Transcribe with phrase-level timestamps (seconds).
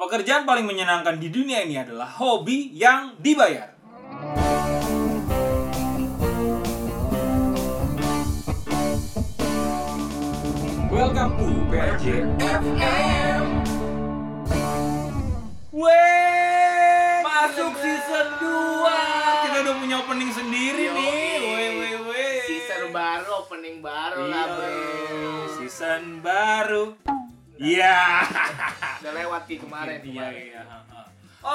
[0.00, 3.76] Pekerjaan paling menyenangkan di dunia ini adalah hobi yang dibayar.
[10.88, 13.44] Welcome to PJFM.
[15.68, 20.96] Weh, Masuk season 2 Kita udah punya opening sendiri Yoi.
[20.96, 21.36] nih.
[21.44, 22.40] Weh, weh, weh.
[22.48, 24.72] Season baru, opening baru lah Iya, bro
[25.60, 26.96] Season baru.
[27.60, 28.00] Iya.
[29.00, 30.42] Udah lewat Ki kemarin Iya, kemarin.
[30.46, 30.62] iya.
[30.62, 31.00] ha-ha.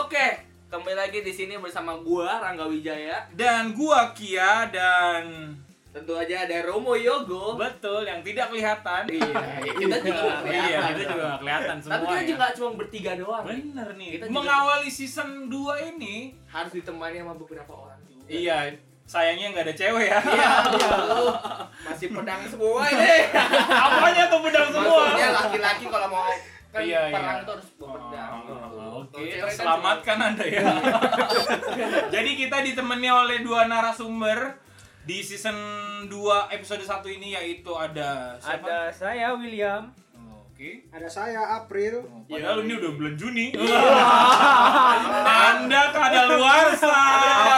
[0.02, 0.26] Oke,
[0.68, 5.54] kembali lagi di sini bersama gua Rangga Wijaya Dan gua Kia dan
[5.94, 9.08] Tentu aja ada Romo Yogo betul yang tidak kelihatan.
[9.08, 9.32] Iya,
[9.80, 10.68] kita juga nggak kelihatan.
[10.68, 11.94] Iya, kita juga nggak kelihatan semua.
[11.94, 12.28] Tapi kita ya.
[12.28, 14.10] juga cuma bertiga doang Bener nih.
[14.12, 16.16] Kita juga- Mengawali season 2 ini,
[16.52, 18.58] Harus ditemani sama beberapa orang juga iya,
[19.08, 20.20] sayangnya nggak ada cewek ya.
[20.20, 20.52] Iya,
[21.88, 23.16] masih pedang semua ini
[23.72, 25.00] Apanya tuh pedang semua?
[25.00, 26.28] Maksudnya laki-laki kalau mau
[26.76, 27.16] kan Iya, iya.
[27.16, 28.52] perang itu harus berpedang Oh, gitu.
[28.52, 30.64] Oke, Kalau cewek kan terselamatkan Anda ya.
[32.14, 34.60] Jadi kita ditemani oleh dua narasumber
[35.06, 35.56] di season
[36.06, 36.12] 2
[36.52, 38.66] episode 1 ini yaitu ada siapa?
[38.66, 39.94] Ada saya William.
[40.56, 40.88] Oke.
[40.90, 42.08] Ada saya April.
[42.26, 43.52] Padahal ini udah bulan Juni.
[45.52, 46.96] anda kadaluarsa.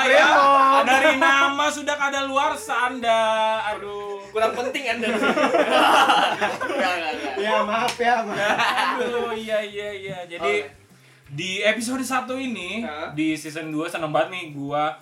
[0.10, 0.28] ya.
[0.82, 3.22] Dari nama sudah kadaluarsa Anda.
[3.70, 4.17] Aduh.
[4.38, 5.10] Kurang penting anda.
[7.38, 9.02] Ya maaf ya, maaf.
[9.02, 10.18] Aduh, iya iya iya.
[10.28, 10.70] Jadi
[11.28, 14.94] di episode 1 ini di season 2 seneng banget nih gua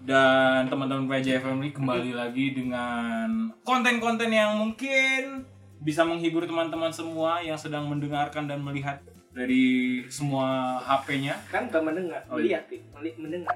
[0.00, 5.46] dan teman-teman PJ Family kembali lagi dengan konten-konten yang mungkin
[5.78, 8.98] bisa menghibur teman-teman semua yang sedang mendengarkan dan melihat
[9.30, 11.38] dari semua HP-nya.
[11.48, 12.58] kan bukan mendengar Oh, iya.
[12.60, 12.64] melihat.
[12.92, 13.54] Meli- mendengar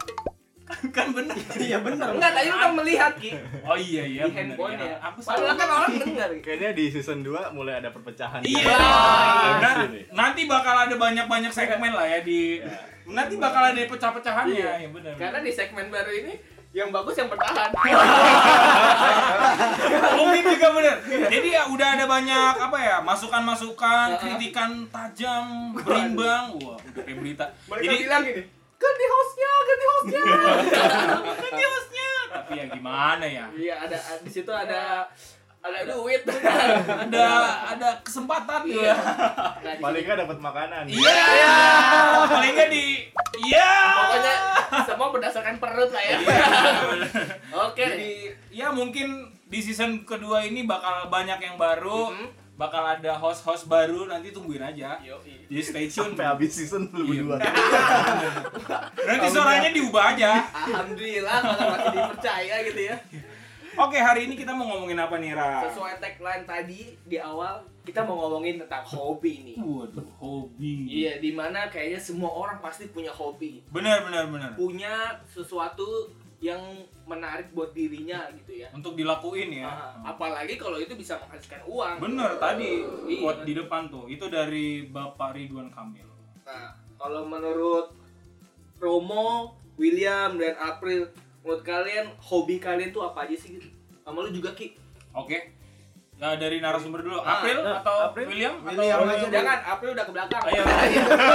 [0.65, 1.34] kan bener.
[1.55, 2.07] Iya benar.
[2.11, 3.31] enggak tadi lu kan melihat ki
[3.62, 4.87] Oh iya iya di handphone iya.
[4.87, 5.55] ya Aku padahal salah.
[5.55, 6.29] kan orang dengar.
[6.41, 8.41] Kayaknya di season 2 mulai ada perpecahan.
[8.41, 8.65] Iya.
[9.61, 9.75] Nah,
[10.11, 12.61] nanti bakal ada banyak-banyak segmen lah ya di
[13.05, 14.70] nanti bakal ada pecah-pecahannya Iya.
[14.79, 15.12] ya benar.
[15.15, 16.33] karena di segmen baru ini
[16.73, 17.70] yang bagus yang bertahan
[20.17, 20.96] Mungkin juga bener.
[21.29, 26.57] Jadi ya udah ada banyak apa ya masukan-masukan, kritikan tajam, berimbang.
[26.58, 27.45] Wah, udah kayak berita.
[27.69, 28.42] mereka Jadi bilang gini
[28.74, 30.23] ganti hostnya ganti hostnya
[31.42, 32.11] ganti hostnya.
[32.27, 33.46] Tapi ya gimana ya?
[33.55, 35.07] iya ada di situ ada
[35.58, 36.20] ada duit
[37.08, 37.27] Ada
[37.73, 38.96] ada kesempatan iya ya.
[39.80, 40.84] Paling nggak dapat makanan.
[40.84, 41.57] Iya.
[42.29, 42.84] Paling nggak di
[43.40, 43.70] Iya.
[43.96, 44.34] pokoknya
[44.84, 46.17] semua berdasarkan perut lah ya
[47.51, 48.13] oke Jadi
[48.51, 49.08] ya mungkin
[49.45, 52.44] di season kedua ini bakal banyak yang baru, Mhm.
[52.55, 54.95] Bakal ada host-host baru nanti tungguin aja.
[54.98, 55.51] Yoi.
[55.51, 56.15] Jadi stay tune.
[56.15, 57.23] Sampai habis season lu Iya.
[57.27, 57.37] berdua.
[59.05, 60.31] Nanti suaranya diubah aja.
[60.64, 62.97] alhamdulillah kalau masih dipercaya gitu ya
[63.75, 65.67] Oke, hari ini kita mau ngomongin apa nih, Ra?
[65.67, 70.87] sesuai tagline tadi di awal kita mau ngomongin tentang hobi nih Waduh, hobi.
[71.03, 74.51] Iya, di mana kayaknya semua orang pasti punya hobi, Benar, benar, benar.
[74.55, 76.07] punya sesuatu
[76.39, 76.63] yang
[77.05, 78.69] menarik buat dirinya gitu ya.
[78.73, 79.69] Untuk dilakuin ya.
[79.69, 81.97] Ah, apalagi kalau itu bisa menghasilkan uang.
[82.01, 83.20] Bener tadi Iya.
[83.20, 84.05] quote di depan tuh.
[84.09, 86.09] Itu dari Bapak Ridwan Kamil.
[86.45, 87.93] Nah, kalau menurut
[88.81, 91.09] Romo, William dan April,
[91.41, 93.69] menurut kalian hobi kalian tuh apa aja sih gitu?
[94.05, 94.77] Sama lu juga Ki.
[95.13, 95.57] Oke.
[96.14, 97.19] Nah, dari narasumber dulu.
[97.20, 98.27] Ah, April nah, atau April?
[98.30, 98.55] William?
[98.63, 99.35] William atau aja deh.
[99.35, 100.42] Jangan, April udah ke belakang.
[100.47, 100.63] Ayo.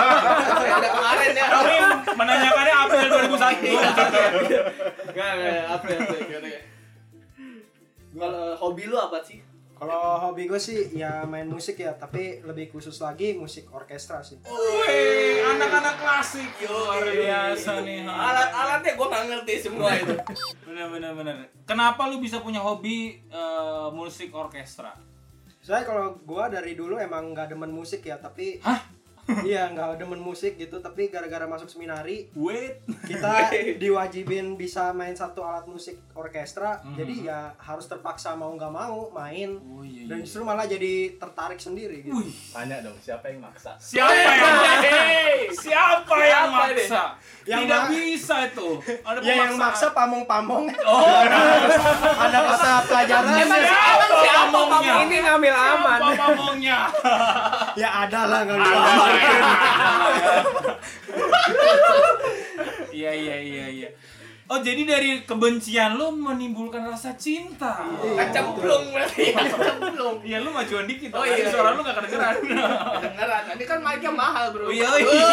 [0.64, 1.48] Saya udah kemarin ya.
[1.52, 1.76] Kami
[2.16, 3.40] menanyakannya April 2001.
[5.10, 6.42] Enggak, enggak, April, April?
[8.10, 9.40] Kalau hobi lu apa sih?
[9.80, 14.36] Kalau hobi gue sih ya main musik ya, tapi lebih khusus lagi musik orkestra sih.
[14.44, 18.04] Wih, anak-anak klasik luar biasa nih.
[18.04, 20.16] Alat-alatnya gue nggak ngerti semua itu.
[20.68, 21.48] Bener bener.
[21.64, 24.92] Kenapa lu bisa punya hobi eh, musik orkestra?
[25.60, 28.80] Saya kalau gua dari dulu emang nggak demen musik ya, tapi Hah?
[29.42, 32.82] Iya nggak demen musik gitu, tapi gara-gara masuk seminari Wait.
[33.04, 33.50] kita
[33.82, 36.96] diwajibin bisa main satu alat musik orkestra, Mhm.
[36.96, 39.56] jadi ya harus terpaksa mau nggak mau main.
[39.60, 40.08] Oh iya.
[40.08, 42.18] Dan justru malah jadi tertarik sendiri gitu.
[42.50, 43.78] Tanya dong siapa yang maksa?
[43.78, 44.38] siapa yang
[44.84, 45.48] Hey!
[45.52, 47.04] Siapa yang maksa?
[47.44, 48.70] Yang Tidak ma- bisa itu.
[49.00, 50.66] Ada Ya yang maksa pamong-pamong.
[50.90, 51.06] Oh,
[52.16, 53.30] Ada mata pelajaran.
[53.40, 56.00] Siapa siapa pamong Ini ngambil aman.
[56.00, 56.80] Siapa pamongnya?
[57.76, 58.58] Ya ada lah nggak
[62.90, 63.90] Iya iya iya iya.
[64.46, 67.86] Oh jadi dari kebencian lu menimbulkan rasa cinta.
[68.18, 69.30] Kan cemplung berarti.
[69.30, 70.18] Cemplung.
[70.20, 71.14] Iya lu majuan dikit.
[71.14, 71.38] Oh, Oh iya.
[71.38, 71.48] iya.
[71.48, 72.34] Suara lu gak kedengeran.
[72.98, 73.42] Kedengeran.
[73.46, 74.66] Tadi kan mic-nya mahal, Bro.
[74.66, 75.06] Oh, iya, Woi.
[75.06, 75.30] iya.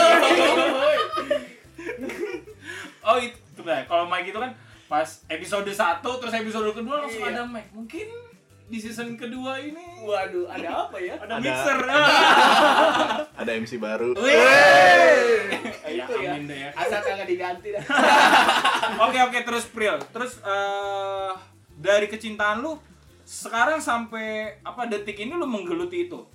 [3.02, 4.52] oh itu nah, kalau mic itu kan
[4.86, 5.74] pas episode 1
[6.04, 7.32] terus episode kedua langsung Iya.
[7.32, 7.66] ada mic.
[7.72, 8.06] Mungkin
[8.66, 11.14] di season kedua ini Waduh, ada apa ya?
[11.16, 11.78] ada Ada- mixer.
[13.32, 14.10] Ada MC baru.
[14.16, 16.30] Ya, itu ya.
[16.32, 16.70] amin deh ya.
[16.72, 17.82] Asal kagak diganti dah.
[19.06, 19.98] Oke oke terus Pril.
[20.08, 21.32] Terus eh
[21.76, 22.74] dari kecintaan lu
[23.22, 26.26] sekarang sampai apa detik ini lu menggeluti itu?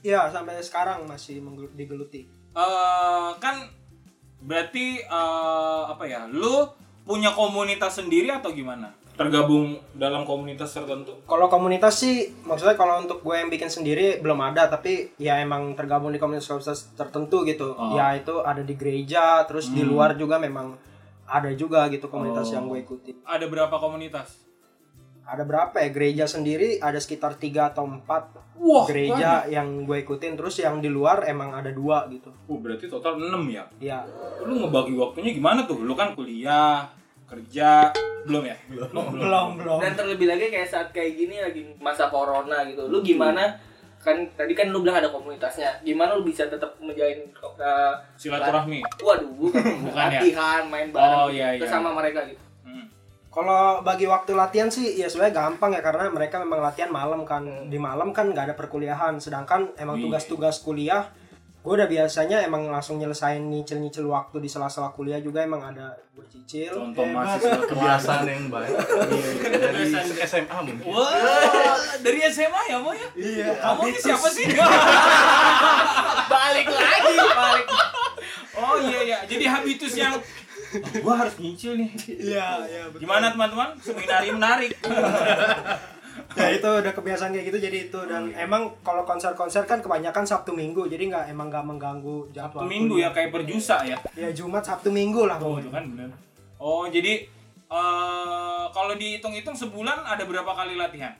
[0.00, 1.40] Iya, sampai sekarang masih
[1.72, 2.24] digeluti.
[2.52, 3.68] eh kan
[4.40, 6.24] berarti eh apa ya?
[6.26, 6.68] Lu
[7.02, 8.92] punya komunitas sendiri atau gimana?
[9.16, 11.16] Tergabung dalam komunitas tertentu?
[11.24, 15.72] Kalau komunitas sih, maksudnya kalau untuk gue yang bikin sendiri belum ada, tapi ya emang
[15.72, 17.72] tergabung di komunitas-komunitas tertentu gitu.
[17.72, 17.96] Oh.
[17.96, 19.96] Ya itu ada di gereja, terus di Hmm.
[19.96, 20.76] luar juga memang
[21.24, 22.60] ada juga gitu komunitas Oh.
[22.60, 23.16] yang gue ikuti.
[23.24, 24.36] Ada berapa komunitas?
[25.24, 25.88] Ada berapa ya?
[25.88, 30.86] Gereja sendiri ada sekitar tiga atau empat Wah, gereja yang gue ikutin, terus yang di
[30.86, 32.30] luar emang ada dua gitu.
[32.46, 33.64] Oh, berarti total 6 ya?
[33.80, 34.04] Ya,
[34.44, 35.82] Lu ngebagi waktunya gimana tuh?
[35.82, 36.84] Lu kan kuliah,
[37.26, 37.90] kerja,
[38.26, 38.56] belum ya?
[38.70, 38.88] Belum.
[39.14, 39.78] belum belum.
[39.82, 42.86] Dan terlebih lagi kayak saat kayak gini lagi masa corona gitu.
[42.86, 43.54] Lu gimana?
[44.02, 45.82] Kan tadi kan lu bilang ada komunitasnya.
[45.82, 48.82] Gimana lu bisa tetap menjalin uh, Silaturahmi.
[49.02, 50.22] Waduh, bukan, Bukan ya?
[50.22, 51.60] latihan, main bareng Oh, iya, iya.
[51.62, 52.42] bersama mereka gitu.
[52.62, 52.86] Hmm.
[53.30, 57.42] Kalau bagi waktu latihan sih ya sebenarnya gampang ya karena mereka memang latihan malam kan.
[57.42, 57.66] Hmm.
[57.66, 59.18] Di malam kan nggak ada perkuliahan.
[59.18, 61.10] Sedangkan emang tugas-tugas kuliah
[61.66, 66.22] gue udah biasanya emang langsung nyelesain nyicil-nyicil waktu di sela-sela kuliah juga emang ada gue
[66.30, 66.70] cicil.
[66.70, 68.70] Contoh mahasiswa kebiasaan yang baik.
[68.70, 70.06] Dari Kebiasaan.
[70.30, 70.94] SMA mungkin.
[70.94, 71.74] Wah,
[72.06, 73.08] dari SMA ya, Mo ya?
[73.18, 73.50] Iya.
[73.58, 74.46] Kamu ini siapa sih?
[76.30, 77.66] Balik lagi, balik.
[78.54, 80.22] oh iya iya, jadi habitus yang oh,
[81.02, 81.90] gua harus nyicil nih.
[82.06, 82.82] Iya, iya.
[82.94, 83.74] Gimana teman-teman?
[83.82, 84.72] Seminari menarik.
[86.36, 90.52] Ya itu udah kebiasaan kayak gitu jadi itu dan emang kalau konser-konser kan kebanyakan Sabtu
[90.52, 92.68] Minggu jadi nggak emang nggak mengganggu Sabtu jadwal.
[92.68, 93.96] Minggu ya kayak berjusa ya.
[94.12, 95.40] Ya Jumat Sabtu Minggu lah.
[95.40, 96.12] Oh, itu kan benar.
[96.60, 97.24] Oh, jadi
[97.66, 101.16] eh kalau dihitung-hitung sebulan ada berapa kali latihan?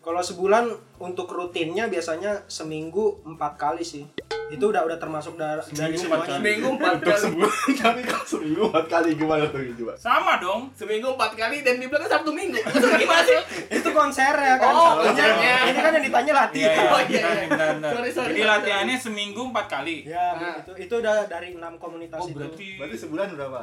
[0.00, 0.64] Kalau sebulan
[0.98, 4.08] untuk rutinnya biasanya seminggu empat kali sih.
[4.50, 6.26] Itu udah udah termasuk dari, dari Seminggu empat semuanya.
[6.26, 6.34] kali.
[6.34, 7.20] Seminggu empat Untuk kali.
[7.22, 7.52] sebulan
[7.84, 9.92] tapi kalau seminggu empat kali gimana tuh coba?
[9.94, 10.60] Sama dong.
[10.74, 12.58] Seminggu empat kali dan di belakang Sabtu Minggu.
[12.58, 13.38] Maksudnya gimana sih?
[13.70, 14.72] Itu konser ya kan.
[14.72, 15.54] Oh, Soalnya konsernya.
[15.62, 16.72] Ini kan yang ditanya Iya, latihan.
[16.72, 17.74] iya, Oh, iya, benar, iya.
[17.76, 17.90] benar.
[17.92, 18.32] Sorry, sorry.
[18.32, 19.96] Jadi latihannya seminggu empat kali.
[20.02, 20.54] Ya, Nah.
[20.58, 22.34] itu itu udah dari enam komunitas Oh, itu.
[22.34, 23.62] berarti Berarti sebulan berapa?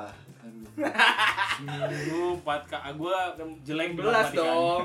[1.57, 2.91] Seminggu empat kali.
[2.95, 3.17] Gua
[3.61, 4.37] jelek 16 matematikanya.
[4.37, 4.83] dong.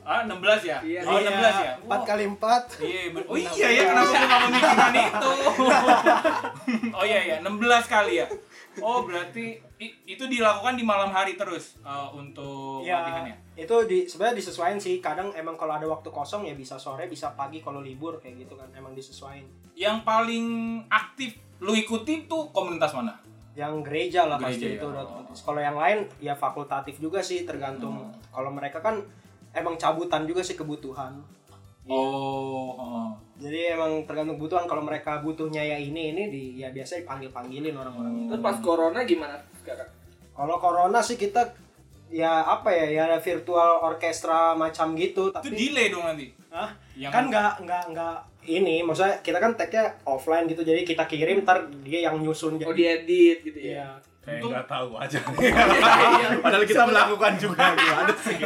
[0.00, 0.78] Ah, 16 ya?
[0.80, 1.00] Iya.
[1.02, 1.30] Oh, 16
[1.60, 1.72] ya?
[1.78, 2.62] Empat kali empat.
[2.78, 5.30] Iya, ber- oh iya ya, kenapa gue gak memikirkan itu?
[6.90, 7.54] oh iya ya, 16
[7.86, 8.26] kali ya.
[8.76, 9.44] Oh berarti
[10.04, 13.36] itu dilakukan di malam hari terus eh, untuk Ya, latihannya.
[13.54, 14.98] itu di sebenarnya disesuaikan sih.
[14.98, 18.54] Kadang emang kalau ada waktu kosong ya bisa sore, bisa pagi kalau libur kayak gitu
[18.54, 18.66] kan.
[18.72, 19.46] Emang disesuaikan.
[19.72, 20.46] Yang paling
[20.86, 23.14] aktif lu ikutin tuh komunitas mana?
[23.54, 24.90] Yang gereja lah pasti Gereja, itu ya.
[24.90, 25.40] udah otomatis.
[25.46, 28.10] Kalau yang lain ya fakultatif juga sih tergantung.
[28.10, 28.14] Hmm.
[28.34, 28.98] Kalau mereka kan
[29.54, 31.22] emang cabutan juga sih kebutuhan.
[31.86, 33.06] Oh, oh.
[33.38, 34.66] Jadi emang tergantung kebutuhan.
[34.66, 38.34] Kalau mereka butuhnya ya ini ini di ya biasa dipanggil panggilin orang-orang itu.
[38.34, 39.90] Terus pas corona gimana sekarang?
[40.34, 41.54] Kalau corona sih kita
[42.10, 46.34] ya apa ya ya ada virtual orkestra macam gitu itu tapi delay dong nanti.
[46.50, 46.70] Hah?
[46.94, 48.16] Yang kan nggak nggak nggak
[48.46, 52.70] ini maksudnya kita kan tag-nya offline gitu jadi kita kirim ntar dia yang nyusun Oh
[52.70, 53.68] jadi diedit gitu ya?
[53.74, 53.88] Iya.
[54.20, 55.18] Kayak Untung- nggak tahu aja.
[56.14, 56.28] Iya.
[56.38, 58.36] Padahal kita melakukan juga gimana sih?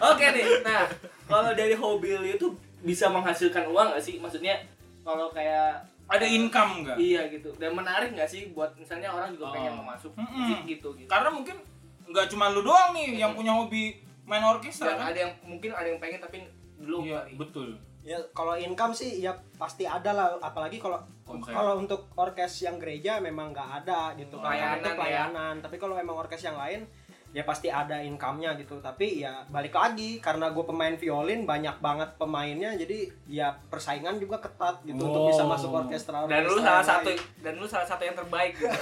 [0.00, 0.82] Oke nih, nah
[1.24, 2.46] kalau dari hobi lu itu
[2.80, 4.16] bisa menghasilkan uang gak sih?
[4.16, 4.54] Maksudnya
[5.02, 6.96] kalau kayak ada income nggak?
[6.96, 9.52] iya gitu dan menarik gak sih buat misalnya orang juga Oh.
[9.52, 10.30] pengen masuk Mm-mm.
[10.32, 11.06] musik gitu gitu.
[11.06, 11.58] Karena mungkin
[12.04, 15.06] nggak cuma lu doang nih yang punya hobi main orkestra Dan kan?
[15.08, 16.46] ada yang mungkin ada yang pengen tapi
[16.78, 17.32] belum Iya, kali.
[17.36, 17.68] betul.
[18.08, 21.52] Ya kalau income sih ya pasti ada lah apalagi kalau Konser.
[21.52, 24.96] kalau untuk orkes yang gereja memang nggak ada gitu Pelayanan Karena itu ya.
[24.96, 26.88] pelayanan tapi kalau emang orkes yang lain
[27.28, 32.16] ya pasti ada income-nya gitu tapi ya balik lagi karena gue pemain violin banyak banget
[32.16, 32.98] pemainnya jadi
[33.28, 35.52] ya persaingan juga ketat gitu untuk bisa Oh.
[35.52, 37.20] masuk orkestra Dan lu salah satu lain.
[37.38, 38.72] dan lu salah satu yang terbaik gitu.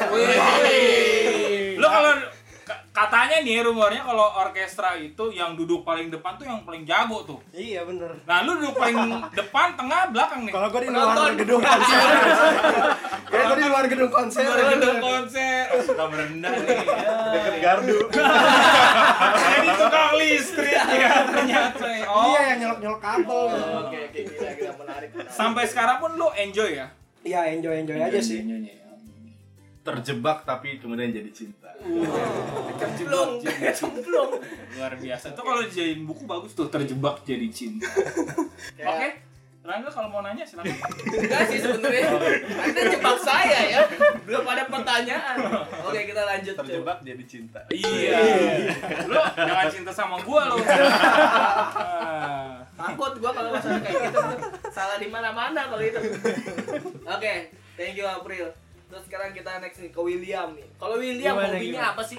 [1.77, 2.31] Lo kalau ka-
[2.97, 7.37] katanya nih rumornya kalau orkestra itu yang duduk paling depan tuh yang paling jago tuh.
[7.53, 8.97] iya bener Nah, lu duduk paling
[9.39, 10.53] depan, tengah, belakang nih.
[10.57, 12.01] Kalau gue di luar gedung konser.
[13.27, 14.43] Kayak gue di luar gedung konser.
[14.43, 16.79] Baru gedung konser, oh, suka merendah nih.
[17.37, 17.99] Deket gardu.
[19.37, 21.87] Jadi tukang listrik ya ternyata.
[21.87, 22.07] ya.
[22.09, 23.41] Oh, Iya yang nyolok nyolok kabel.
[23.85, 25.09] Oke, oke, gila, gila, menarik.
[25.29, 26.89] sampai sekarang pun lu enjoy ya?
[27.21, 28.41] Iya enjoy enjoy aja sih.
[28.41, 28.86] Enjoy-nya ya.
[29.87, 31.71] Terjebak tapi kemudian jadi cinta.
[32.77, 33.39] Cemplung,
[33.71, 34.31] cemplung.
[34.75, 35.31] Luar biasa.
[35.31, 37.87] Itu kalau dijadiin buku bagus tuh terjebak jadi cinta.
[38.83, 39.27] Oke.
[39.67, 40.79] Rangga kalau mau nanya silakan.
[41.11, 42.15] Enggak sih sebenarnya.
[42.55, 43.83] Anda jebak saya ya.
[44.23, 45.43] Belum ada pertanyaan.
[45.83, 46.55] Oke, kita lanjut.
[46.55, 47.59] Terjebak jadi cinta.
[47.75, 48.15] Iya.
[49.11, 50.55] Lu jangan cinta sama gua.
[50.55, 52.63] Ah.
[52.79, 54.23] Takut gua kalau masalah kayak gitu
[54.71, 55.99] salah di mana-mana kalau itu.
[57.03, 58.47] Oke, thank you April.
[58.97, 60.65] Terus sekarang kita next nih ke William nih.
[60.81, 61.93] Kalau William Gimana, hobinya gimana?
[61.93, 62.17] apa sih?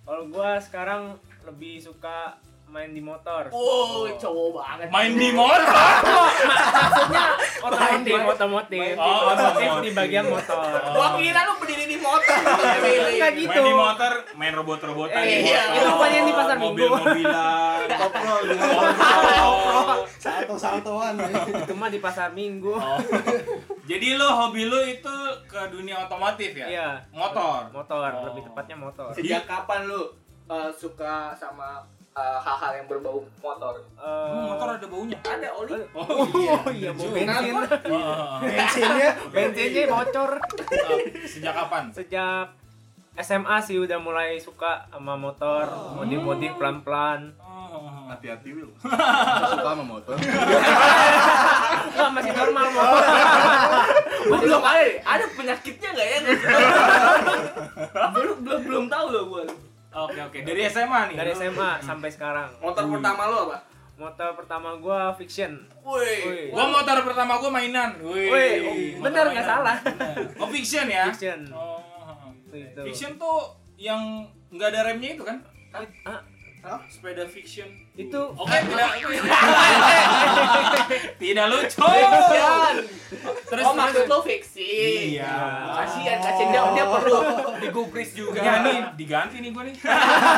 [0.00, 1.02] Kalau gua sekarang
[1.44, 2.40] lebih suka
[2.72, 3.52] main di motor.
[3.52, 4.88] Oh, cowok banget.
[4.88, 5.60] Main di motor.
[6.88, 7.26] Maksudnya
[7.60, 8.96] otomotif, otomotif.
[8.96, 9.84] Oh, otomotif otomotif.
[9.84, 10.72] di bagian motor.
[10.88, 12.40] Gua kira lu berdiri di motor.
[12.80, 13.15] Willy.
[13.26, 13.50] Enggak gitu.
[13.52, 16.84] Main di motor, main robot-robotan di Iya, itu bukannya di pasar Minggu.
[16.86, 17.78] Mobil-mobilan.
[18.00, 19.98] Koprol Koprol.
[20.16, 21.14] Salto-saltoan.
[21.58, 22.70] Itu mah di pasar Minggu.
[22.72, 22.98] Oh.
[23.82, 25.14] Jadi lo hobi lo itu
[25.44, 26.66] ke dunia otomotif ya?
[26.66, 26.88] Iya.
[27.10, 27.70] Motor.
[27.72, 28.22] Motor, Oh.
[28.30, 29.10] lebih tepatnya motor.
[29.10, 30.06] Sejak kapan lu
[30.46, 33.74] uh, suka sama uh, hal-hal yang berbau motor?
[33.92, 35.18] Eh, Oh, motor ada baunya.
[35.20, 35.82] Ada oli.
[35.92, 36.54] Oh iya.
[36.56, 37.54] Oh iya, bau bensin.
[37.88, 40.30] Oh, Bensinnya Bensinnya bocor.
[40.38, 40.98] oh.
[41.24, 41.84] Sejak kapan?
[41.90, 42.46] Sejak
[43.16, 45.64] SMA sih udah mulai suka sama motor,
[45.96, 47.32] modif-modif pelan-pelan.
[47.40, 47.56] Oh.
[48.06, 48.70] Hati-hati Will.
[49.52, 50.14] Suka sama motor.
[51.90, 53.02] Enggak, masih normal motor.
[54.30, 54.84] Gua belum ada.
[55.02, 56.18] Ada penyakitnya nggak ya?
[58.14, 59.44] belum belum belum tahu loh gua.
[60.06, 60.38] Oke oke.
[60.44, 61.16] Dari SMA nih.
[61.16, 62.48] Dari SMA sampai sekarang.
[62.60, 62.92] Motor Wih.
[63.00, 63.58] pertama lo apa?
[63.96, 65.56] Motor pertama gua fiction.
[65.82, 66.04] Woi.
[66.04, 66.46] Wih.
[66.52, 67.96] Gua motor pertama gua mainan.
[68.04, 68.28] Wih.
[68.28, 68.74] Wih, oh,
[69.08, 69.76] bener, nggak salah.
[69.82, 70.14] Bener.
[70.36, 71.08] Oh fiction ya?
[71.10, 71.48] Fiction.
[71.50, 71.75] Oh.
[72.58, 72.80] Itu.
[72.84, 73.38] Fiction tuh
[73.76, 75.38] yang nggak ada remnya itu kan?
[76.64, 77.70] Ah, Sepeda fiction.
[77.94, 78.90] itu Oke, tidak.
[81.16, 81.78] tidak lucu.
[81.78, 82.74] Fiction.
[83.46, 84.70] Terus oh maksud lo fiksi.
[85.14, 85.30] Iya.
[85.76, 87.18] Kasihan kasihan dia dia perlu
[87.60, 88.40] digubris juga.
[88.40, 89.76] Ya nih diganti nih gua nih.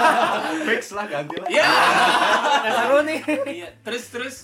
[0.69, 1.49] Fix lah ganti lah.
[1.49, 1.69] Iya.
[2.69, 3.19] seru nih.
[3.49, 3.69] Iya.
[3.81, 4.37] Terus terus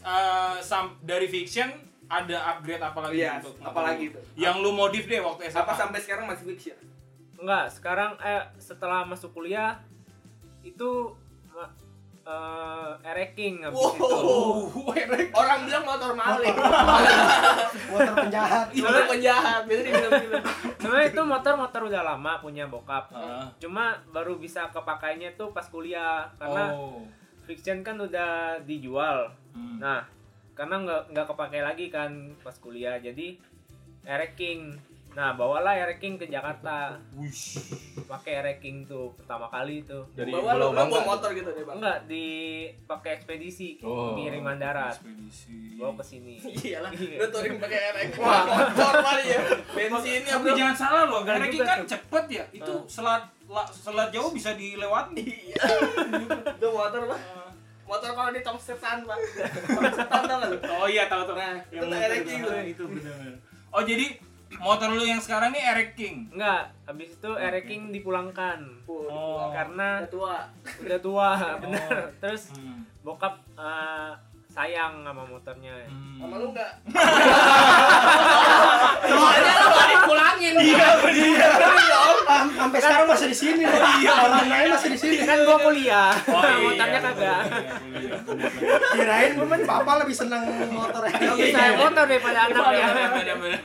[0.00, 1.68] eh, sam- dari fiction
[2.06, 4.22] ada upgrade apa lagi Iya, untuk apa lagi tuh?
[4.38, 5.60] Yang lu modif deh waktu SMA.
[5.60, 6.78] Apa sampai sekarang masih fiction?
[7.36, 9.80] Enggak, sekarang eh setelah masuk kuliah
[10.64, 11.12] itu
[12.26, 14.02] eh ereking habis itu.
[14.02, 14.66] Wow.
[14.90, 15.30] Werek.
[15.30, 16.56] Orang bilang motor maling.
[17.94, 18.66] motor penjahat.
[18.74, 19.60] Motor penjahat.
[19.62, 20.36] Biasa dibilang gitu.
[20.82, 23.14] Sebenarnya itu motor-motor udah lama punya bokap.
[23.14, 23.46] Ah.
[23.62, 26.98] Cuma baru bisa kepakainya tuh pas kuliah karena Oh.
[27.46, 29.30] fiction kan udah dijual.
[29.54, 29.78] Hmm.
[29.78, 30.02] Nah,
[30.58, 32.10] karena nggak nggak kepakai lagi kan
[32.42, 33.38] pas kuliah, jadi
[34.02, 34.74] ereking.
[35.16, 36.92] Nah, bawalah ereking ke Jakarta.
[37.16, 37.56] Wush.
[38.04, 39.96] Pakai ereking tuh pertama kali itu.
[40.12, 41.80] Dari Bawa lo lo bawa motor gitu deh, Bang.
[41.80, 44.12] Enggak dipakai ekspedisi Oh.
[44.12, 44.92] pengiriman darat.
[44.92, 45.80] Ekspedisi.
[45.80, 46.36] Bawa ke sini.
[46.36, 47.16] Iyalah, Iya.
[47.16, 48.10] lu touring pakai RX.
[48.20, 49.40] Wah, motor kali ya.
[49.72, 52.44] Bensinnya Tapi jangan salah loh, Enggak Ranking juga kan cepet ya.
[52.52, 55.24] Itu selat la- selat jauh bisa dilewati.
[55.48, 55.64] Iya.
[56.52, 57.20] Itu motor lah.
[57.88, 59.16] Motor kalau di tong setan, Pak.
[59.64, 60.58] Tong setan tau lu?
[60.60, 61.34] Oh iya tahu tuh.
[61.34, 62.40] Nah, Yang itu Eric King.
[62.68, 63.16] Itu benar.
[63.72, 64.06] Oh jadi
[64.58, 66.28] motor lu yang sekarang nih Eric King.
[66.30, 68.58] Enggak, habis itu ereking dipulangkan.
[68.86, 69.50] Oh.
[69.50, 70.36] Karena Udah tua.
[70.78, 71.30] udah tua,
[71.62, 71.90] bener.
[72.18, 72.82] Terus Hmm.
[73.00, 74.10] bokap eh,
[74.48, 75.74] sayang sama motornya.
[75.84, 76.18] Hmm.
[76.18, 76.70] Sama lu enggak?
[79.06, 80.54] Soalnya lu gak dipulangin.
[80.56, 81.48] Iya, iya.
[82.26, 83.62] Sam- Sampai sekarang masih di sini.
[83.62, 85.16] Iya, orang lain masih di sini.
[85.22, 87.40] Kan gua kuliah, Oh, iya, motornya kagak.
[87.94, 88.80] iya, bener-bener.
[88.90, 89.32] Kirain
[89.62, 92.86] papa lebih seneng motor Lebih sayang motor daripada anak ya.
[93.12, 93.60] Bener-bener.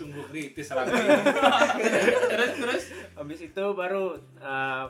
[0.00, 0.72] Sungguh kritis
[2.32, 2.84] terus terus.
[3.12, 4.84] Habis itu baru eh,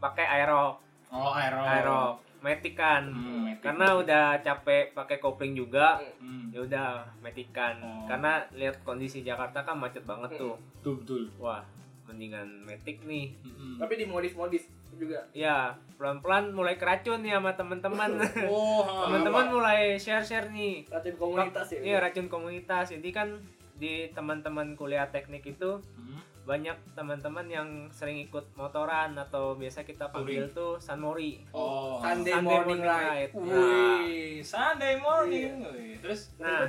[0.00, 0.80] pakai aero,
[1.12, 1.60] Oh aero.
[1.60, 2.02] aero,
[2.40, 3.04] matic kan.
[3.08, 3.52] Hmm.
[3.60, 6.00] Karena udah capek pakai kopling juga.
[6.20, 6.48] Hmm.
[6.52, 6.86] Ya udah
[7.20, 7.76] matikan.
[7.84, 8.08] Oh.
[8.08, 10.56] Karena lihat kondisi Jakarta kan macet banget tuh.
[10.80, 11.22] Betul betul.
[11.36, 11.60] Wah,
[12.08, 13.36] mendingan matic nih.
[13.44, 13.76] Hmm.
[13.76, 14.64] Tapi dimodif-modif
[14.94, 15.20] juga.
[15.34, 18.10] Ya, pelan-pelan mulai keracun nih sama teman-teman.
[18.46, 20.86] Oh, teman-teman mulai share-share nih.
[20.86, 21.80] Racun komunitas ya.
[21.82, 22.86] Iya, racun komunitas.
[22.94, 23.28] Jadi kan
[23.74, 26.20] di teman-teman kuliah teknik itu Hmm.
[26.44, 31.40] banyak teman-teman yang sering ikut motoran atau biasa kita panggil tuh Sanmori.
[31.50, 31.96] Oh.
[31.98, 33.08] Sunday, Sunday morning, morning ride.
[33.08, 33.32] ride.
[33.34, 35.52] Wih, Sunday morning.
[35.64, 36.68] Wih, Terus Nah,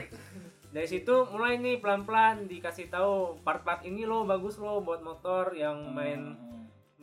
[0.71, 5.91] dari situ mulai nih pelan-pelan dikasih tahu part-part ini loh bagus loh buat motor yang
[5.91, 6.39] main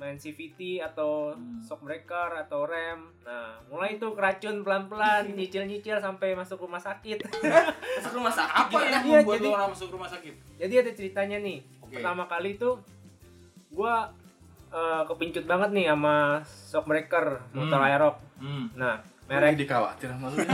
[0.02, 1.62] main CVT atau Hmm.
[1.62, 3.06] shock breaker atau rem.
[3.22, 7.22] Nah, mulai tuh keracun pelan-pelan, nyicil-nyicil sampai masuk rumah sakit.
[7.96, 8.90] Masuk rumah sakit apa gimana?
[8.90, 10.34] yang Iya, membuat jadi- orang masuk rumah sakit?
[10.58, 11.58] Jadi ada ceritanya nih.
[11.80, 11.94] Oke.
[11.94, 12.82] Pertama kali tuh
[13.70, 14.10] gua
[14.68, 17.86] eh, kepincut banget nih sama shock breaker motor Hmm.
[17.86, 18.16] aerox.
[18.38, 18.66] Hmm.
[18.74, 20.36] Nah, Merek dikhawatir sama lu.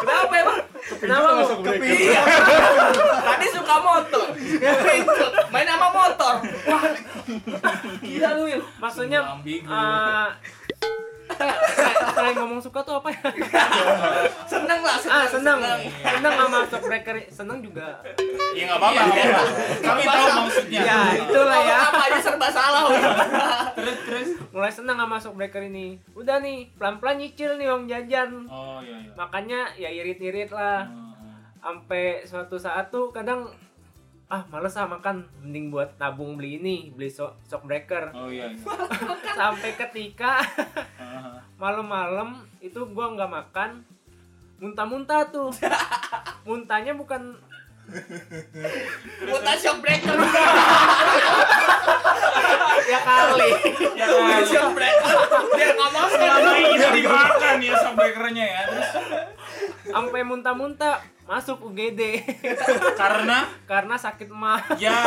[0.00, 0.58] Kenapa emang?
[0.96, 1.44] Kenapa lu?
[1.76, 2.22] Iya.
[3.20, 4.29] Tadi suka motor.
[5.50, 6.34] Main sama motor.
[6.64, 6.82] Wah.
[8.00, 8.60] Gila lu, Wil.
[8.76, 9.68] Maksudnya Ambigu.
[9.70, 10.28] eh,
[12.10, 13.22] selain ngomong suka tuh apa ya
[14.44, 15.62] Seneng lah, ah seneng.
[15.62, 18.02] seneng seneng sama shockbreaker seneng juga
[18.50, 19.00] Ya nggak apa-apa.
[19.00, 19.42] nggak apa-apa.
[19.80, 20.80] Kami tahu maksudnya.
[20.82, 22.82] ya itulah ya Apa aja serba salah.
[23.72, 24.28] Terus terus.
[24.50, 28.98] mulai seneng sama shockbreaker ini udah nih pelan pelan nyicil nih uang jajan Oh iya
[28.98, 29.12] iya.
[29.14, 30.82] makanya ya irit irit lah
[31.56, 33.46] sampai suatu saat tuh kadang
[34.30, 38.46] ah males ah makan mending buat nabung beli ini beli shock shockbreaker Oh iya.
[38.46, 38.62] iya.
[39.38, 40.38] sampai ketika
[41.56, 43.82] malam-malam itu gua nggak makan
[44.56, 45.50] muntah-muntah tuh
[46.44, 47.34] muntahnya bukan
[49.20, 50.14] Muntah shock breaker.
[52.86, 53.50] ya kali
[53.98, 54.42] Ya kan.
[54.46, 55.16] Shock breaker.
[55.58, 58.62] Dia ngomong Selama ini dimakan ya shockbreakernya ya.
[58.64, 58.90] Terus
[59.90, 62.26] sampai muntah-muntah masuk UGD
[63.00, 63.46] karena?
[63.64, 64.58] Karena sakit mah.
[64.76, 64.90] Ya.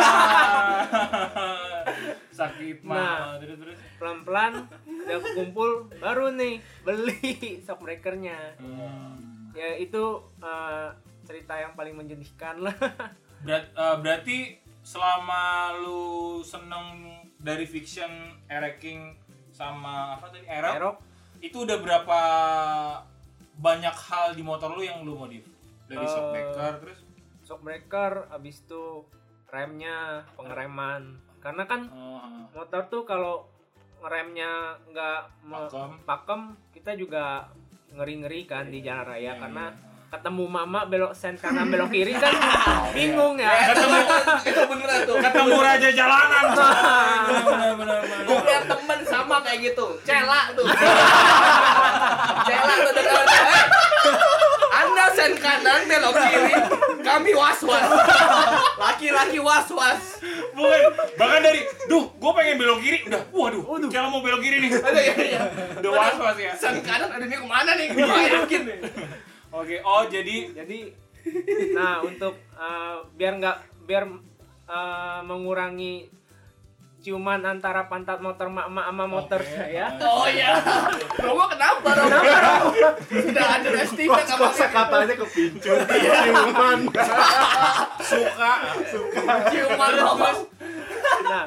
[2.34, 2.90] Sakit Nah.
[2.90, 3.78] mah terus terus.
[3.96, 7.20] pelan-pelan udah kumpul baru nih beli
[7.64, 9.14] shockbreakernya Hmm.
[9.52, 10.04] ya itu
[10.40, 10.88] eh,
[11.24, 12.74] cerita yang paling menjadikan lah.
[13.40, 14.38] Berat- eh, berarti
[14.82, 15.44] selama
[15.78, 16.04] lu
[16.42, 18.10] seneng dari fiction,
[18.48, 19.14] ereking
[19.50, 20.44] sama apa tadi?
[20.44, 20.98] Erok, Erok
[21.40, 22.20] itu udah berapa
[23.54, 25.46] banyak hal di motor lu yang lu modif?
[25.86, 27.00] Dari Eh, shockbreaker terus
[27.42, 29.04] shockbreaker abis itu
[29.46, 29.98] remnya
[30.34, 31.04] pengereman
[31.38, 32.22] karena kan eh,
[32.52, 33.46] motor tuh kalau
[34.00, 34.52] ngeremnya
[34.86, 35.92] nggak pakem.
[36.04, 37.48] pakem kita juga
[37.90, 39.92] ngeri-ngeri kan di jalan raya Iya, karena iya.
[40.10, 42.34] ketemu mama belok sen kanan belok kiri kan
[42.96, 43.98] bingung ya ketemu
[44.44, 45.18] itu beneran tuh.
[45.20, 46.46] ketemu raja jalanan.
[48.24, 50.66] Gue punya temen sama kayak gitu, celak tuh.
[52.48, 53.66] celak tuh eh,
[55.14, 56.54] sen kanan belok kiri,
[57.06, 57.88] kami was was.
[58.82, 60.02] Laki-laki was was.
[60.54, 60.80] Bukan,
[61.18, 65.02] bahkan dari, duh, gue pengen belok kiri, udah, waduh, kalau mau belok kiri nih, Aduh
[65.02, 65.42] iya iya.
[65.82, 66.54] udah was was ya.
[66.58, 67.88] Sen kanan, aduh ini ke mana nih?
[67.94, 68.80] Gue yakin nih.
[69.54, 70.80] Oke, oh jadi jadi
[71.78, 74.04] nah untuk eh, biar nggak biar
[74.68, 76.10] eh, mengurangi
[77.04, 79.52] ciuman antara pantat motor mak-mak sama motor Oke.
[79.52, 79.92] saya.
[80.00, 80.56] Oh iya.
[81.20, 82.20] Romo kenapa Romo?
[83.12, 85.80] Sudah underestimate sama Masa katanya kepincut.
[85.84, 86.80] Ciuman.
[88.00, 88.52] suka,
[89.52, 90.32] ciuman Romo.
[91.28, 91.46] nah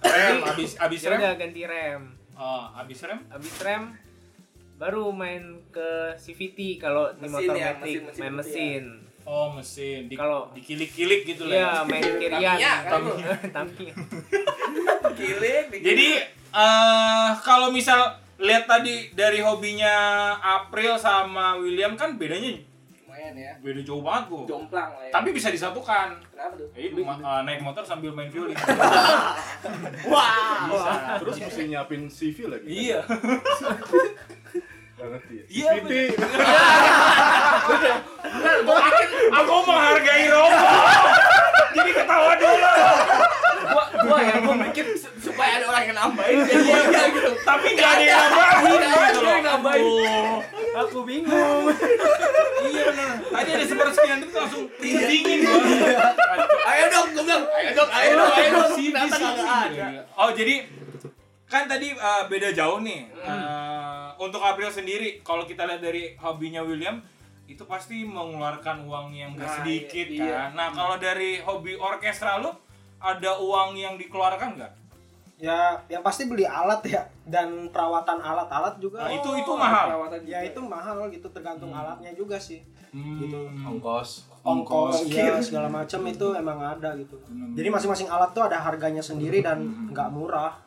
[0.00, 2.02] rem, abis abis ya rem, udah ganti rem.
[2.40, 3.92] Oh, abis rem, habis rem
[4.80, 8.82] baru main ke CVT kalau di Mesin motor ya, metik mesin-mesin main gitu mesin
[9.32, 11.56] oh mesin, di, Kalau- dikilik-kilik gitu lah.
[11.56, 13.64] Iya main kirian Tamiya kan?
[13.64, 13.94] Tamiya.
[15.16, 15.64] Kilik.
[15.80, 16.08] Jadi
[16.52, 22.60] eh kalau misal lihat tadi dari hobinya April sama William kan bedanya
[23.12, 23.52] lumayan ya.
[23.60, 24.44] beda jauh banget kok.
[24.48, 25.12] Jomplang lah ya.
[25.14, 26.08] Tapi bisa disatukan.
[26.32, 26.68] kenapa tuh?
[26.74, 28.56] Eh, eh, naik motor sambil main violin.
[30.12, 30.66] Wah.
[30.68, 30.92] Bisa.
[31.22, 32.66] Terus mesti nyiapin CV lagi.
[32.68, 33.00] Iya.
[35.02, 35.44] Gak ngerti ya.
[35.50, 35.70] Iya.
[38.22, 40.70] Bener, gua yakin Aku menghargai Romo.
[41.72, 42.70] Jadi ketawa dulu.
[43.62, 47.30] gua gua ya gua mikir su- supaya ada orang yang nambahin jadi iya gitu.
[47.40, 49.86] Tapi nggak ada yang nambahin Nggak ada yang nambahin.
[50.78, 51.64] Aku bingung.
[52.62, 53.14] Iya benar.
[53.24, 55.58] Tadi ada sepersekian detik langsung dingin gua.
[56.62, 58.70] Ayo dong, gua bilang, ayo dong, ayo dong, ayo dong.
[58.72, 59.86] Sini, ada.
[60.14, 60.54] Oh jadi
[61.44, 63.10] kan tadi uh, beda jauh nih.
[63.18, 67.02] Uh, untuk April sendiri, kalau kita lihat dari hobinya William,
[67.50, 70.34] itu pasti mengeluarkan uang yang gak Nah, sedikit iya, iya.
[70.46, 70.48] kan.
[70.54, 72.48] Nah kalau dari hobi orkestra lu,
[73.02, 74.72] ada uang yang dikeluarkan nggak?
[75.42, 79.02] Ya, yang pasti beli alat ya dan perawatan alat-alat juga.
[79.02, 79.90] Nah, itu itu mahal.
[79.90, 82.62] Perawatan Ya itu mahal gitu tergantung alatnya juga sih.
[82.94, 83.50] Gitu.
[83.66, 84.30] Ongkos.
[84.46, 87.18] Ongkos, ya segala macam itu emang ada gitu.
[87.58, 90.62] Jadi masing-masing alat tuh ada harganya sendiri dan nggak murah.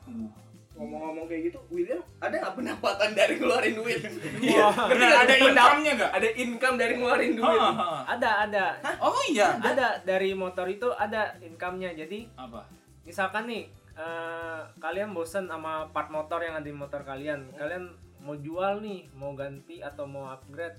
[0.75, 4.01] Ngomong-ngomong kayak gitu, William ada nggak pendapatan dari ngeluarin duit?
[4.43, 4.67] Iya.
[4.91, 6.11] Benar ada income-nya nggak?
[6.11, 7.59] Ada income dari ngeluarin duit.
[7.63, 7.87] Ha, ha.
[8.11, 8.65] Ada ada.
[8.99, 9.55] Oh iya.
[9.55, 11.95] Ada dari motor itu ada income-nya.
[11.95, 12.67] Jadi Apa?
[13.07, 18.35] misalkan nih eh, kalian bosen sama part motor yang ada di motor kalian, kalian mau
[18.35, 20.75] jual nih, mau ganti atau mau upgrade,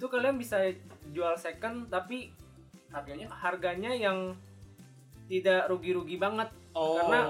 [0.00, 0.62] itu kalian bisa
[1.12, 2.32] jual second tapi
[2.92, 4.36] Harganya harganya yang
[5.24, 6.96] tidak rugi-rugi banget Oh.
[6.96, 7.20] Karena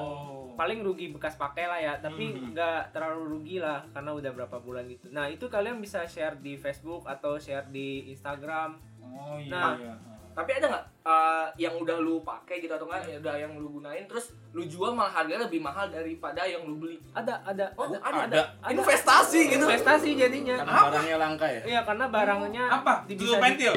[0.55, 2.53] paling rugi bekas pakai lah ya tapi Hmm.
[2.53, 6.55] nggak terlalu rugi lah karena udah berapa bulan gitu nah itu kalian bisa share di
[6.55, 9.95] Facebook atau share di Instagram Oh iya Nah, iya.
[10.33, 13.69] Tapi ada nggak eh, yang udah lu pakai gitu atau enggak ya udah yang lu
[13.73, 16.97] gunain terus lu jual malah harganya lebih mahal daripada yang lu beli?
[17.13, 18.41] Ada, ada, Oh, ada, ada, ada.
[18.69, 19.63] Investasi gitu.
[19.63, 20.57] Investasi jadinya.
[20.59, 21.63] Karena barangnya langka ya.
[21.65, 22.93] Iya, karena barangnya Apa?
[23.05, 23.73] di- Tutup bisa di- pentil.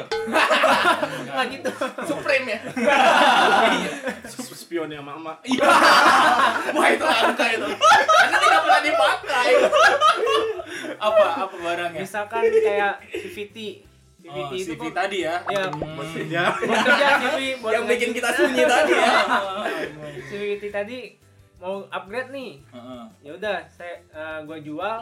[1.26, 1.70] Nggak gitu.
[2.04, 2.58] Supreme ya.
[4.56, 5.38] Spionnya mama.
[6.72, 7.66] Wah itu langka itu.
[7.66, 9.50] Karena tidak pernah dipakai.
[10.96, 12.00] apa apa barangnya?
[12.00, 13.56] Misalkan kayak CVT.
[14.26, 15.36] CVT Oh, itu CV kok tadi ya.
[15.46, 16.44] ya Mesinnya.
[16.50, 19.12] buat kerja CV buat yang bikin kita sunyi tadi ya.
[20.28, 20.98] CVT tadi
[21.56, 22.52] mau upgrade nih.
[22.66, 23.02] Heeh.
[23.22, 24.98] Ya udah, saya eh, gua jual.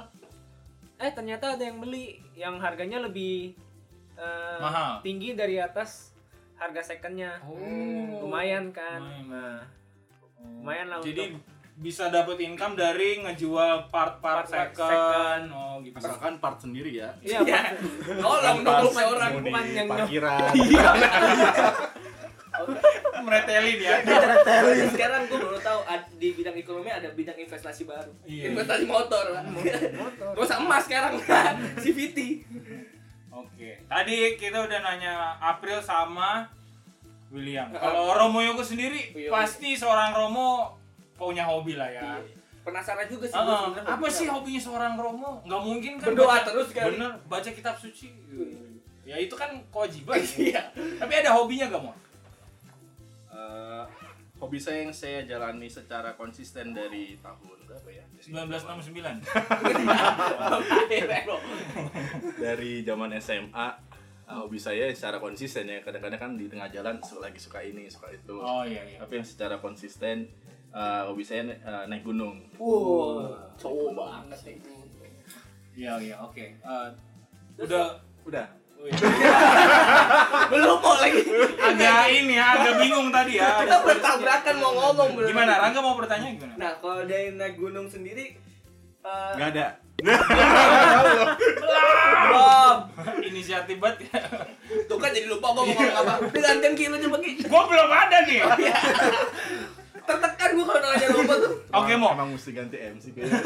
[0.96, 3.56] Eh ternyata ada yang beli yang harganya lebih
[4.14, 5.00] eh, Mahal.
[5.00, 6.12] tinggi dari atas
[6.54, 7.40] harga secondnya.
[7.42, 8.28] Oh.
[8.28, 9.00] Lumayan kan.
[9.00, 9.24] Lumayan.
[9.26, 9.60] Nah,
[10.54, 11.40] lumayan lah Jadi untuk
[11.74, 14.78] bisa dapat income dari ngejual part-part second.
[14.78, 15.42] second.
[15.50, 15.98] Oh, gitu.
[15.98, 17.10] Asalkan part sendiri ya.
[17.18, 17.64] Iya, Pak.
[18.14, 19.30] Tolong dong orang.
[19.42, 20.38] bukan yang parkiran.
[23.24, 23.98] Meretelin ya.
[24.06, 25.80] Dan sekarang gue baru tahu
[26.14, 28.12] di bidang ekonomi ada bidang investasi baru.
[28.22, 28.54] Iya.
[28.54, 29.34] Investasi motor.
[29.98, 30.30] motor.
[30.38, 31.58] Gak usah emas sekarang kan.
[31.82, 32.18] CVT.
[33.34, 33.82] Oke.
[33.90, 36.46] Tadi kita udah nanya April sama
[37.34, 37.66] William.
[37.74, 39.34] Kalau Romo Yogo sendiri Iya.
[39.34, 40.78] pasti seorang Romo
[41.14, 42.18] punya hobi lah ya.
[42.60, 43.84] Penasaran juga sih gue sebenarnya.
[43.86, 45.42] apa sih hobinya seorang Romo?
[45.42, 46.88] Nggak mungkin kan Berdoa baca- terus kan?
[46.90, 48.08] Bener, baca kitab suci.
[49.02, 50.16] Ya itu kan kewajiban.
[50.34, 50.72] Iya.
[50.72, 51.92] Tapi ada hobinya gak mau?
[53.28, 53.84] Eh,
[54.38, 58.04] hobi saya yang saya jalani secara konsisten dari tahun berapa ya?
[58.16, 59.20] 1969.
[62.36, 63.66] Dari zaman SMA
[64.24, 67.84] eh, hobi saya secara konsisten ya kadang-kadang kan di tengah jalan su- lagi suka ini
[67.86, 68.98] suka itu Oh iya iya.
[68.98, 70.32] tapi yang secara konsisten
[70.74, 74.74] eh, hobi saya eh, naik gunung Wow, cowok banget itu.
[75.74, 76.42] Iya iya oke.
[76.42, 76.88] Eh,
[77.62, 78.46] udah udah
[80.52, 81.24] Belum mau lagi.
[81.56, 83.64] agak ini ya, agak bingung tadi ya.
[83.64, 85.28] Kita bertabrakan mau ngomong belum.
[85.32, 85.56] Gimana?
[85.56, 86.52] Rangga mau bertanya gimana?
[86.60, 88.36] Nah, kalau dari naik gunung sendiri
[89.00, 89.80] eh, nggak ada
[92.34, 92.76] belum.
[93.30, 94.20] Inisiatif banget ya.
[94.84, 96.14] Tuh kan jadi lupa gua mau ngomong apa.
[96.28, 97.16] Udah gantian kilo coba.
[97.24, 98.40] Gua belum ada nih.
[100.04, 101.52] Tertekan gua kalau nanya lupa tuh.
[101.74, 102.08] Oke, Mo.
[102.14, 103.40] emang mesti ganti MC kayaknya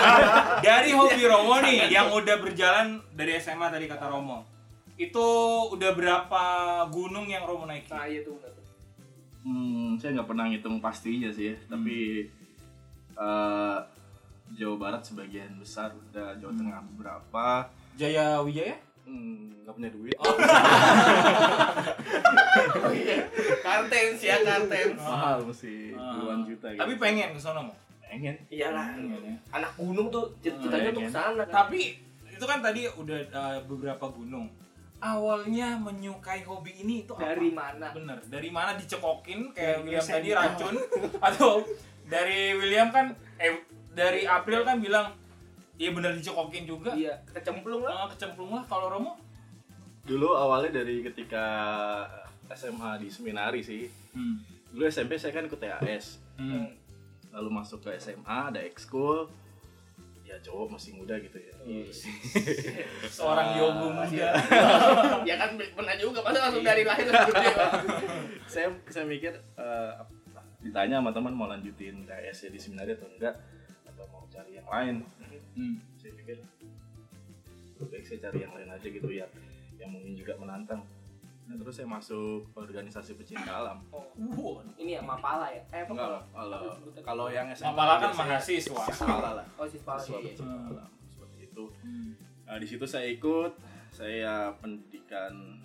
[0.66, 4.46] Dari hobi Romo nih yang udah berjalan dari SMA tadi kata Romo.
[4.94, 5.26] Itu
[5.74, 6.44] udah berapa
[6.92, 7.90] gunung yang Romo naiki?
[7.90, 8.38] Nah, iya tuh.
[9.44, 11.56] Hmm, saya nggak pernah ngitung pastinya sih, ya.
[11.68, 12.24] tapi
[13.12, 13.78] eh,
[14.56, 17.46] Jawa Barat sebagian besar udah Jawa Tengah berapa,
[17.94, 18.76] Jaya Wijaya?
[19.04, 20.16] Hmm, nggak punya duit.
[20.20, 20.34] Oh
[22.94, 23.16] iya.
[23.60, 24.88] Karten sih ya karten.
[24.96, 26.12] Mahal mesti Ah.
[26.16, 26.80] puluhan juta gitu.
[26.80, 27.76] Tapi pengen ke sono mau.
[28.04, 28.36] pengen.
[28.46, 28.94] Iyalah.
[28.94, 29.36] Pengen ya.
[29.50, 31.08] Anak gunung tuh ceritanya tuh iya.
[31.08, 31.44] ke sana.
[31.44, 31.80] Tapi
[32.28, 34.46] itu kan tadi udah uh, beberapa gunung.
[35.04, 37.34] Awalnya menyukai hobi ini itu apa?
[37.36, 37.92] dari mana?
[37.92, 40.74] Bener, dari mana dicekokin kayak William tadi racun
[41.28, 41.60] atau
[42.08, 43.52] dari William kan eh
[43.92, 45.12] dari April kan bilang
[45.78, 46.94] iya bener dicekokin juga.
[46.94, 48.06] Iya, kecemplung lah.
[48.06, 49.12] Ah, kecemplung lah kalau Romo.
[50.04, 51.46] Dulu awalnya dari ketika
[52.52, 53.88] SMA di seminari sih.
[54.12, 54.38] Hmm.
[54.74, 56.20] Dulu SMP saya kan ikut TAS.
[56.36, 56.76] Hmm.
[57.32, 59.26] Lalu masuk ke SMA ada ekskul.
[60.24, 61.54] Ya cowok masih muda gitu ya.
[63.16, 64.28] Seorang yogo muda.
[65.28, 67.48] ya kan pernah juga masa langsung dari lahir gede.
[67.54, 67.70] Pak?
[68.52, 69.92] saya saya mikir eh,
[70.64, 73.36] ditanya sama teman mau lanjutin TAS ya di seminari atau enggak
[73.94, 74.96] atau mau cari yang lain.
[75.54, 75.76] Hmm.
[75.94, 76.42] Saya pikir
[77.74, 79.26] lebih baik saya cari yang lain aja gitu ya
[79.78, 80.82] yang mungkin juga menantang.
[81.44, 83.84] Nah, terus saya masuk organisasi pecinta alam.
[83.92, 84.64] Wow.
[84.80, 85.60] Ini ya Mapala ya?
[85.76, 86.56] Eh, apa Enggak, Mapala?
[86.56, 86.60] kalau
[87.04, 88.82] kalau yang SMA Malah kan mahasiswa.
[88.88, 89.46] Siswa lah.
[89.60, 90.32] Oh, Sispala Siswa iya.
[90.32, 90.70] pecinta Hmm.
[90.72, 91.64] alam seperti itu.
[91.84, 92.10] Hmm.
[92.48, 93.52] Nah, di situ saya ikut,
[93.92, 95.60] saya pendidikan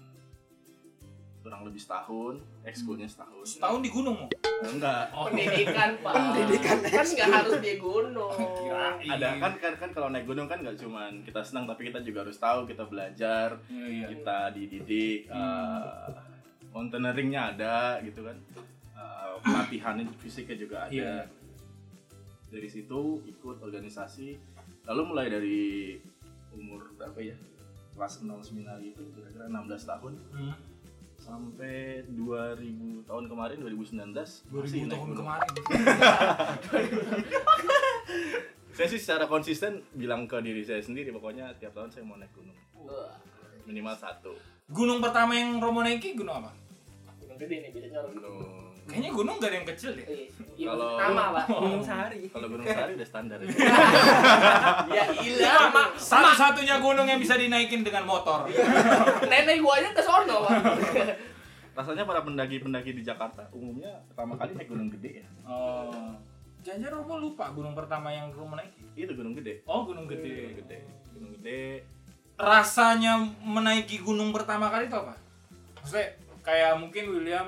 [1.40, 3.46] kurang lebih setahun, ekskulnya setahun.
[3.48, 4.30] Setahun di gunung mau.
[4.60, 5.08] Enggak.
[5.16, 6.12] Oh, Pendidikan, Pak.
[6.12, 8.36] Pendidikan kan nggak harus di gunung.
[8.60, 9.08] Kirain.
[9.08, 12.28] Ada kan kan kan kalau naik gunung kan nggak cuman kita senang tapi kita juga
[12.28, 14.06] harus tahu, kita belajar, Iya, iya.
[14.12, 15.40] kita dididik, Hmm.
[15.40, 16.08] eh,
[16.70, 18.36] mountaineeringnya ada gitu kan.
[18.94, 20.92] Eh, pelatihannya fisiknya juga ada.
[20.92, 21.16] Iya.
[22.50, 24.28] Dari situ ikut organisasi,
[24.84, 25.62] lalu mulai dari
[26.52, 27.38] umur berapa ya?
[27.96, 30.56] Kelas 0 seminari itu kira-kira 16 tahun Hmm.
[31.30, 35.18] Sampai 2000 tahun kemarin 2019 masih 2000 naik tahun gunung.
[35.22, 35.54] kemarin.
[38.80, 42.32] Saya sih secara konsisten bilang ke diri saya sendiri pokoknya tiap tahun saya mau naik
[42.32, 42.56] gunung
[43.68, 44.32] minimal satu
[44.72, 46.56] Gunung pertama yang Romo naiki gunung apa?
[47.20, 48.16] gunung gede nih biasanya orang.
[48.16, 50.06] gunung Kayaknya gunung gak ada yang kecil deh.
[50.58, 51.46] Iya, Kalau- nama pak.
[51.64, 52.26] Gunung Sahari.
[52.34, 53.38] Kalau Gunung Sahari udah standar.
[54.98, 55.04] ya.
[55.38, 55.94] Ya mak.
[55.96, 58.50] Satu-satunya gunung yang bisa dinaikin dengan motor.
[59.32, 60.58] Nenek gua aja ke sono pak.
[61.78, 65.28] Rasanya para pendaki-pendaki di Jakarta umumnya pertama kali naik gunung gede ya.
[65.46, 66.18] Oh.
[66.60, 68.84] Jangan Romo lupa gunung pertama yang Romo naiki.
[68.98, 69.64] Itu gunung gede.
[69.64, 70.28] Oh, gunung gede.
[70.28, 70.78] Gunung gede.
[71.16, 71.88] Gunung gede.
[72.36, 75.16] Rasanya menaiki gunung pertama kali itu apa?
[75.80, 77.48] Maksudnya kayak mungkin William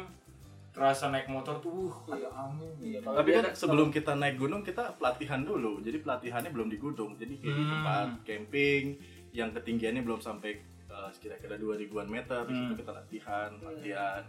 [0.71, 2.71] terasa naik motor tuh, uh, kayak angin.
[2.79, 5.79] Iya, Tapi kan sebelum kita naik gunung kita pelatihan dulu.
[5.79, 7.11] Jadi pelatihannya belum di gunung.
[7.15, 7.71] Jadi kayak di Hmm.
[7.73, 8.83] tempat camping
[9.31, 12.43] yang ketinggiannya belum sampai uh, kira-kira dua ribuan meter.
[12.45, 12.73] Di Hmm.
[12.73, 14.23] kita latihan, latihan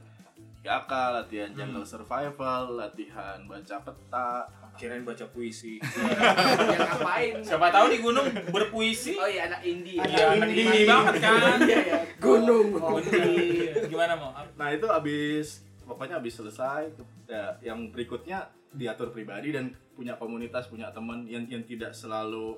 [0.61, 4.31] GAK, latihan jungle survival, latihan baca peta.
[4.73, 5.77] Kirain baca puisi.
[6.73, 7.45] Ya ngapain?
[7.45, 9.15] Siapa tahu di gunung berpuisi.
[9.15, 10.01] Oh iya anak indie.
[10.01, 11.59] Iya, anak indie banget kan.
[11.61, 11.99] Iya ya.
[12.17, 12.67] Gunung.
[12.75, 13.85] Oh, bener.
[13.85, 14.33] Gimana mau?
[14.33, 16.83] Nah itu abis pokoknya abis selesai
[17.27, 22.57] ya, yang berikutnya diatur pribadi dan punya komunitas punya teman yang yang tidak selalu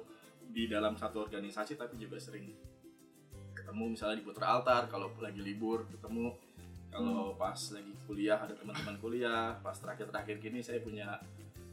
[0.55, 2.55] di dalam satu organisasi tapi juga sering
[3.55, 3.99] ketemu.
[3.99, 6.37] Misalnya di putra altar kalau lagi libur ketemu.
[6.95, 11.19] Kalau pas lagi kuliah ada teman-teman kuliah pas terakhir-terakhir gini saya punya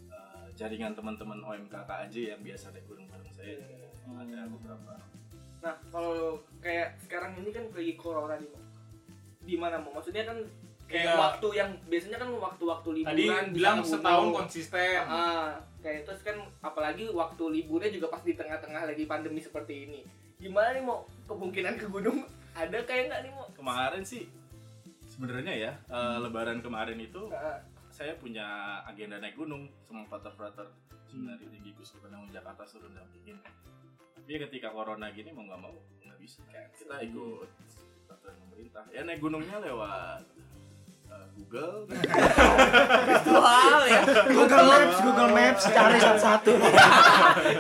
[0.10, 3.62] uh, jaringan teman-teman OMK KAJ yang biasa naik gunung bareng saya.
[4.10, 4.98] Ada beberapa.
[5.62, 8.42] Nah, kalau kayak sekarang ini kan lagi corona.
[9.46, 9.94] Di mana mau?
[9.94, 10.42] Maksudnya kan
[10.92, 11.16] kayak Iya.
[11.18, 15.00] waktu yang biasanya kan waktu-waktu liburan Tadi bilang ke setahun konsisten.
[15.02, 15.50] Ah,
[15.80, 20.02] kayak terus kan apalagi waktu liburnya juga pas di tengah-tengah lagi pandemi seperti ini.
[20.38, 23.48] Gimana nih mau kemungkinan ke gunung ada kayak nggak nih mau?
[23.54, 24.28] kemarin sih
[25.08, 28.44] sebenarnya ya eh, lebaran kemarin itu Ah, saya punya
[28.84, 30.68] agenda naik gunung sama frater-frater
[31.06, 33.40] sebenarnya tinggi Gus Penanggung Jakarta suruh dampingin.
[34.14, 36.40] Tapi ketika corona gini mau nggak mau nggak bisa.
[36.46, 37.50] Kan kita ikut
[38.06, 38.84] peraturan pemerintah.
[38.90, 40.24] Ya naik gunungnya lewat
[41.34, 41.84] Google
[43.02, 44.02] Virtual ya.
[44.26, 46.52] Google Maps, Google Maps cari satu-satu.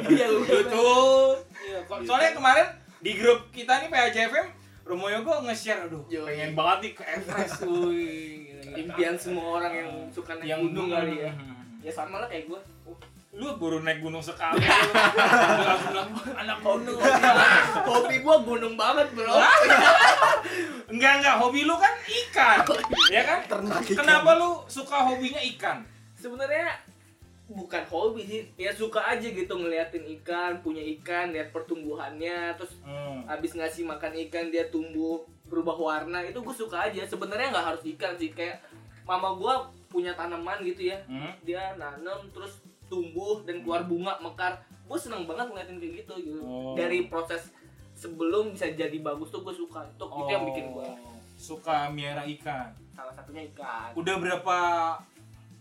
[0.07, 1.39] Iya Betul.
[1.61, 2.67] Iya, kok- soalnya kemarin
[2.99, 4.47] di grup kita nih PAJFM
[4.83, 6.25] Romo Yogo nge-share aduh Yoi.
[6.25, 8.49] pengen banget nih ke Everest wuih.
[8.71, 11.31] Impian semua orang yang suka naik gunung kali ya.
[11.31, 11.81] Hmm.
[11.81, 12.59] Ya sama lah kayak gue.
[13.31, 16.99] Lu baru naik gunung sekali bilang anak gunung.
[17.87, 19.39] Hobi gue gunung banget bro.
[20.91, 22.59] enggak enggak hobi lu kan ikan.
[23.07, 23.39] Ya kan?
[23.87, 25.87] Kenapa lu suka hobinya ikan?
[26.19, 26.75] Sebenarnya
[27.47, 33.27] bukan hobi sih, ya suka aja gitu ngeliatin ikan, punya ikan, lihat pertumbuhannya, terus Hmm.
[33.27, 37.03] habis ngasih makan ikan dia tumbuh berubah warna itu gue suka aja.
[37.03, 38.63] Sebenarnya nggak harus ikan sih, kayak
[39.03, 39.53] mama gue
[39.91, 41.31] punya tanaman gitu ya, Hmm.
[41.43, 44.59] dia nanam terus tumbuh dan keluar bunga mekar.
[44.83, 46.39] Gue seneng banget ngeliatin kayak gitu gitu.
[46.43, 46.75] Oh.
[46.75, 47.55] Dari proses
[47.95, 49.87] sebelum bisa jadi bagus tuh gue suka.
[49.87, 52.75] Itu itu yang bikin gue Oh, suka miara ikan.
[52.91, 53.95] salah satunya ikan.
[53.95, 54.57] Udah berapa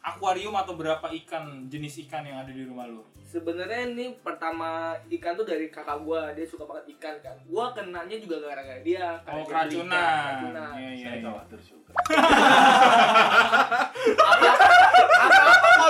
[0.01, 3.01] akuarium atau berapa ikan jenis ikan yang ada di rumah lu?
[3.23, 7.37] Sebenarnya ini pertama ikan tuh dari kakak gua, dia suka banget ikan kan.
[7.47, 9.23] Gua kenanya juga gara-gara dia.
[9.23, 9.95] Oh, karena dia beli ikan, keracunan.
[9.95, 10.71] keracunan.
[10.75, 11.23] Iya, iya, saya iya.
[11.23, 11.91] khawatir juga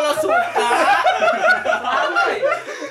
[0.00, 0.68] kalau suka.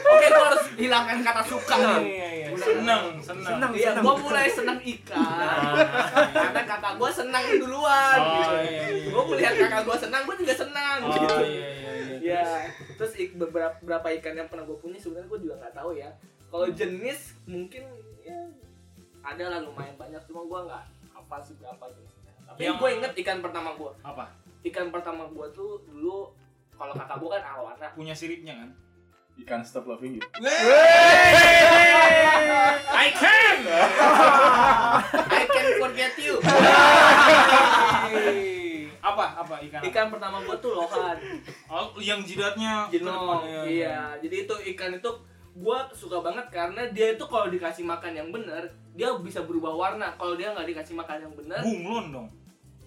[0.10, 2.02] Oke, gua harus hilangkan kata suka nih.
[2.04, 2.48] iya, iya.
[2.56, 3.46] Seneng, seneng.
[3.48, 3.72] Seneng.
[3.72, 5.74] Iya, gua mulai senang ikan.
[6.30, 8.20] Karena kakak gua senang duluan.
[8.20, 8.54] Oh, gitu.
[8.64, 9.10] iya, iya.
[9.10, 10.98] Gua melihat kakak gua senang, gua juga senang.
[11.02, 11.36] Oh, gitu.
[11.42, 12.18] iya, iya, iya.
[12.20, 12.44] Ya,
[12.94, 16.12] terus ik- beberapa beberapa ikan yang pernah gue punya sebenarnya gue juga nggak tahu ya.
[16.46, 17.84] Kalau jenis mungkin
[18.20, 18.38] ya
[19.22, 20.84] ada lah lumayan banyak, cuma gue nggak
[21.16, 22.34] apa sih berapa jenisnya.
[22.46, 23.92] Tapi Yang- gue inget ikan pertama gue.
[24.04, 24.26] Apa?
[24.62, 26.36] Ikan pertama gue tuh dulu
[26.80, 27.88] kalau kakak gue kan arowana.
[27.92, 28.72] Punya siripnya kan?
[29.40, 30.24] ikan stop loving you
[32.92, 33.58] I can.
[35.32, 36.36] I can forget you.
[39.00, 39.26] apa?
[39.40, 39.80] Apa ikan?
[39.88, 41.16] ikan pertama gue tuh lohan.
[41.72, 43.08] Oh, yang jidatnya ke Jino.
[43.16, 45.12] depan, Iya, jadi itu ikan itu
[45.56, 48.64] gue suka banget karena dia itu kalau dikasih makan yang benar
[48.96, 52.28] dia bisa berubah warna kalau dia nggak dikasih makan yang benar Bunglon dong.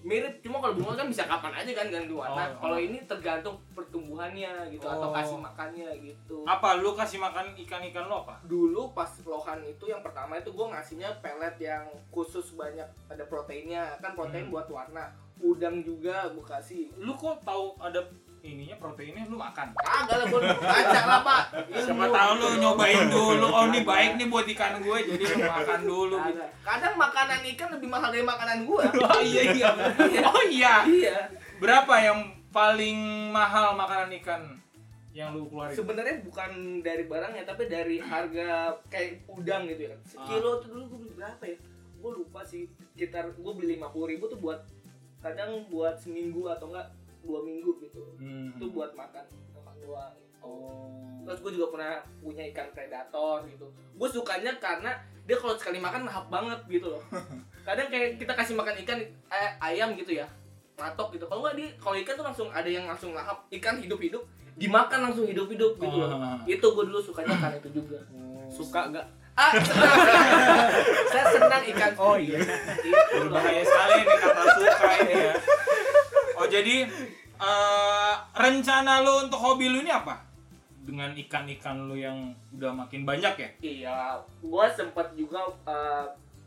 [0.03, 2.83] Mirip cuma kalau bunga kan bisa kapan aja kan ganti warna Oh, kalau oh.
[2.83, 5.15] ini tergantung pertumbuhannya gitu atau Oh.
[5.15, 8.43] kasih makannya gitu Apa lu kasih makan ikan-ikan lo apa?
[8.43, 13.95] dulu pas lohan itu yang pertama itu gue ngasihnya pelet yang khusus banyak ada proteinnya
[13.99, 14.53] kan protein Hmm.
[14.53, 18.03] buat warna udang juga gue kasih Lu kok tahu ada
[18.43, 19.71] ininya proteinnya lu makan?
[19.79, 23.47] kagak lah gue baca lah pak Siapa tahu lu nyobain dulu.
[23.47, 26.43] Oh, ini baik nih buat ikan gue jadi lu makan dulu gitu.
[26.67, 28.83] Kadang makanan ikan lebih mahal dari makanan gue
[29.15, 29.71] Oh iya iya.
[30.27, 30.75] Oh iya.
[30.85, 31.17] iya
[31.63, 32.19] Berapa yang
[32.51, 34.43] paling mahal makanan ikan
[35.13, 35.77] yang lu keluarin?
[35.77, 40.99] sebenarnya bukan dari barangnya tapi dari harga kayak udang gitu ya sekilo tuh dulu gue
[41.05, 41.57] beli berapa ya
[42.01, 42.65] gue lupa sih
[42.97, 44.65] sekitar gue beli lima puluh ribu tuh buat
[45.21, 46.89] kadang buat seminggu atau enggak
[47.23, 48.51] dua minggu gitu Hmm.
[48.53, 50.91] itu buat makan makan doang Oh.
[51.23, 54.91] terus gue juga pernah punya ikan predator gitu gue sukanya karena
[55.23, 57.03] dia kalau sekali makan lahap banget gitu loh
[57.63, 60.27] kadang kayak kita kasih makan ikan eh, ayam gitu ya
[60.75, 63.99] matok gitu kalau nggak di kalau ikan tuh langsung ada yang langsung lahap ikan hidup
[63.99, 66.43] hidup dimakan langsung hidup hidup gitu loh Ah.
[66.43, 68.03] itu gue dulu sukanya karena itu juga
[68.49, 69.07] Suka gak?
[69.33, 69.49] ah
[71.09, 72.37] saya senang ikan Oh iya.
[73.09, 75.35] Berbahaya sekali nih kata suka ini ya.
[76.53, 76.77] Jadi
[77.39, 80.21] eh, rencana lu untuk hobi lu ini apa?
[80.79, 82.19] Dengan ikan-ikan lu yang
[82.53, 83.51] udah makin banyak ya?
[83.63, 83.99] iya
[84.37, 86.05] gue sempet juga eh,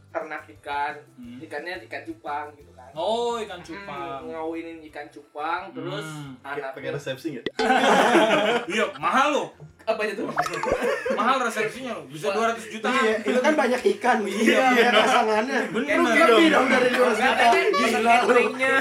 [0.09, 1.39] ternak ikan Hmm.
[1.41, 4.19] ikannya ikan cupang gitu kan Oh ikan Hmm, cupang.
[4.29, 6.35] ngawinin ikan cupang terus Hmm.
[6.39, 7.45] pakai anaknya resepsi nggak
[8.71, 9.45] Iya mahal lo.
[9.85, 10.25] Apa itu
[11.19, 12.03] Mahal resepsinya lo.
[12.09, 12.89] Bisa 200 juta.
[12.89, 14.17] Iya, itu kan banyak ikan.
[14.25, 15.59] Iya, iya pasangannya.
[15.69, 15.95] Bener.
[16.01, 17.45] Lebih dong dari 2 juta.
[17.71, 18.07] Gila lu.
[18.09, 18.71] Cateringnya.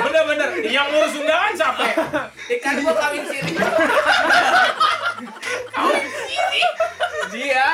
[0.00, 0.48] Bener-bener.
[0.64, 1.84] Yang ngurus undangan siapa?
[2.46, 3.52] ikan gua kawin siri
[5.70, 6.62] kawin siri
[7.32, 7.68] dia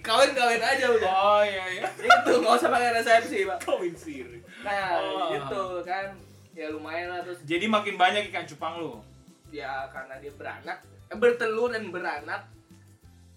[0.00, 1.86] kawin kawin aja udah Oh iya iya.
[1.96, 4.38] itu nggak usah pakai resepsi pak Kawin siri.
[4.60, 6.12] nah gitu kan
[6.52, 9.00] ya lumayan lah terus Jadi makin banyak ikan cupang lu.
[9.48, 10.78] ya karena dia beranak
[11.14, 12.42] bertelur dan beranak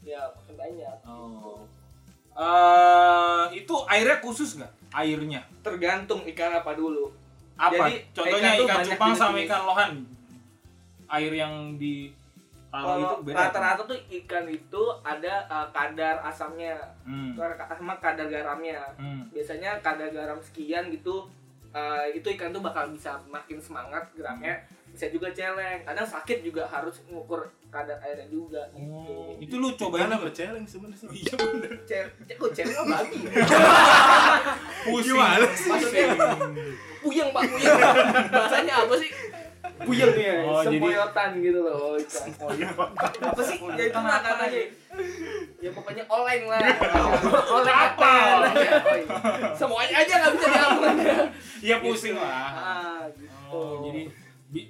[0.01, 1.63] ya makin banyak Oh.
[2.35, 4.71] Eh itu airnya khusus nggak?
[4.91, 5.41] Airnya.
[5.59, 7.09] tergantung ikan apa dulu
[7.55, 7.87] Apa?
[7.87, 9.91] Jadi, Contohnya ikan ikan, cupang sama ikan lohan.
[11.07, 12.11] Air yang di
[12.67, 13.39] itu kalau beda.
[13.39, 16.75] rata-rata tuh ikan itu ada uh, kadar asamnya
[17.07, 17.31] Hmm.
[17.71, 19.23] sama kadar garamnya Hmm.
[19.31, 21.23] biasanya kadar garam sekian gitu
[21.71, 24.59] uh, itu ikan tuh bakal bisa makin semangat geraknya
[24.91, 28.87] bisa juga celeng kadang sakit juga harus ngukur kadar airnya juga gitu.
[28.87, 30.23] Oh, itu lu cobain apa?
[30.23, 31.07] berceleng sebenarnya?
[31.11, 31.71] Iya bener.
[31.83, 33.19] Cel, kok celeng apa bagi
[34.85, 35.11] Pusing.
[35.11, 36.07] Gimana maksudnya
[37.01, 37.75] puyeng pak puyeng.
[38.31, 39.11] Bahasanya apa sih?
[39.75, 41.99] Puyeng ya Oh, jadi- sempoyotan gitu loh.
[42.39, 42.69] Oh iya.
[43.21, 43.57] Apa sih?
[43.59, 44.63] Ya itu makanannya
[45.59, 46.61] ya pokoknya oleng lah.
[47.55, 48.13] Oleng apa?
[48.55, 49.51] Ya, oh iya.
[49.51, 50.97] semuanya aja nggak bisa diapain
[51.59, 52.47] Iya pusing lah.
[52.53, 53.27] ah gitu.
[53.45, 54.01] Oh, jadi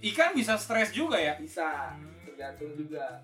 [0.09, 1.37] ikan bisa stres juga ya?
[1.37, 1.93] bisa
[2.35, 3.23] tergantung juga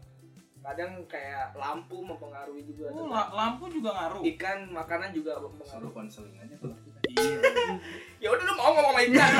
[0.62, 4.22] kadang kayak lampu mempengaruhi juga Oh, la- lampu juga ngaruh.
[4.32, 6.78] ikan makanan juga Suruh mempengaruhi konseling aja kalau
[7.12, 7.40] Iya.
[8.24, 9.32] ya udah lu mau ngomong sama ikan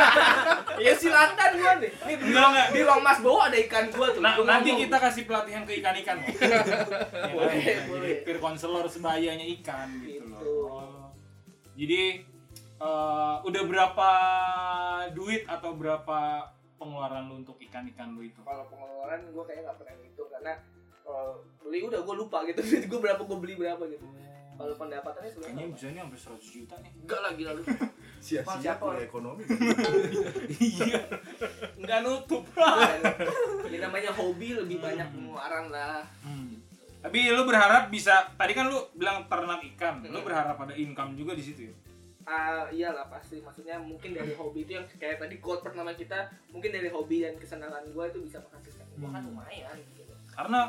[0.86, 2.68] ya silakan gua nih nih di Enggak, ruang, enggak.
[2.70, 4.80] di ruang mas bawa ada ikan gua tuh Nah, nanti ngomong.
[4.80, 6.16] kita kasih pelatihan ke ikan-ikan.
[6.24, 6.78] Ya kan?
[7.28, 8.12] Boleh, Jadi boleh.
[8.22, 10.24] peer counselor sebayanya ikan gitu, Gitu.
[10.24, 10.72] loh.
[10.72, 11.06] Oh.
[11.74, 12.00] Jadi
[12.78, 14.10] eh, udah berapa
[15.10, 18.40] duit atau berapa pengeluaran lu untuk ikan-ikan lu itu?
[18.40, 20.52] kalau pengeluaran gua kayaknya nggak pernah ngitung karena
[21.00, 21.28] kalau
[21.60, 22.60] beli udah gua lupa gitu
[22.90, 24.06] gua berapa gua beli berapa gitu
[24.56, 26.92] kalau pendapatannya Kayaknya sebenarnya bisa nih sampai 100 juta nih.
[26.96, 27.60] enggak lagi lalu
[28.24, 28.80] sia-sia Siapa?
[28.80, 29.42] kuliah ekonomi.
[30.80, 31.00] iya.
[31.76, 32.44] Enggak nutup.
[33.66, 36.56] ya namanya hobi lebih banyak pengeluaran lah Hmm.
[36.96, 40.24] Tapi lu berharap bisa tadi kan lu bilang ternak ikan, lu Hmm.
[40.24, 41.74] berharap ada income juga di situ ya?
[42.26, 46.68] Ah iyalah pasti maksudnya mungkin dari hobi itu yang kayak tadi quote pertama kita mungkin
[46.68, 49.30] dari hobi dan kesenangan gua itu bisa menghasilkan uang kan Hmm.
[49.30, 50.60] lumayan gitu Karena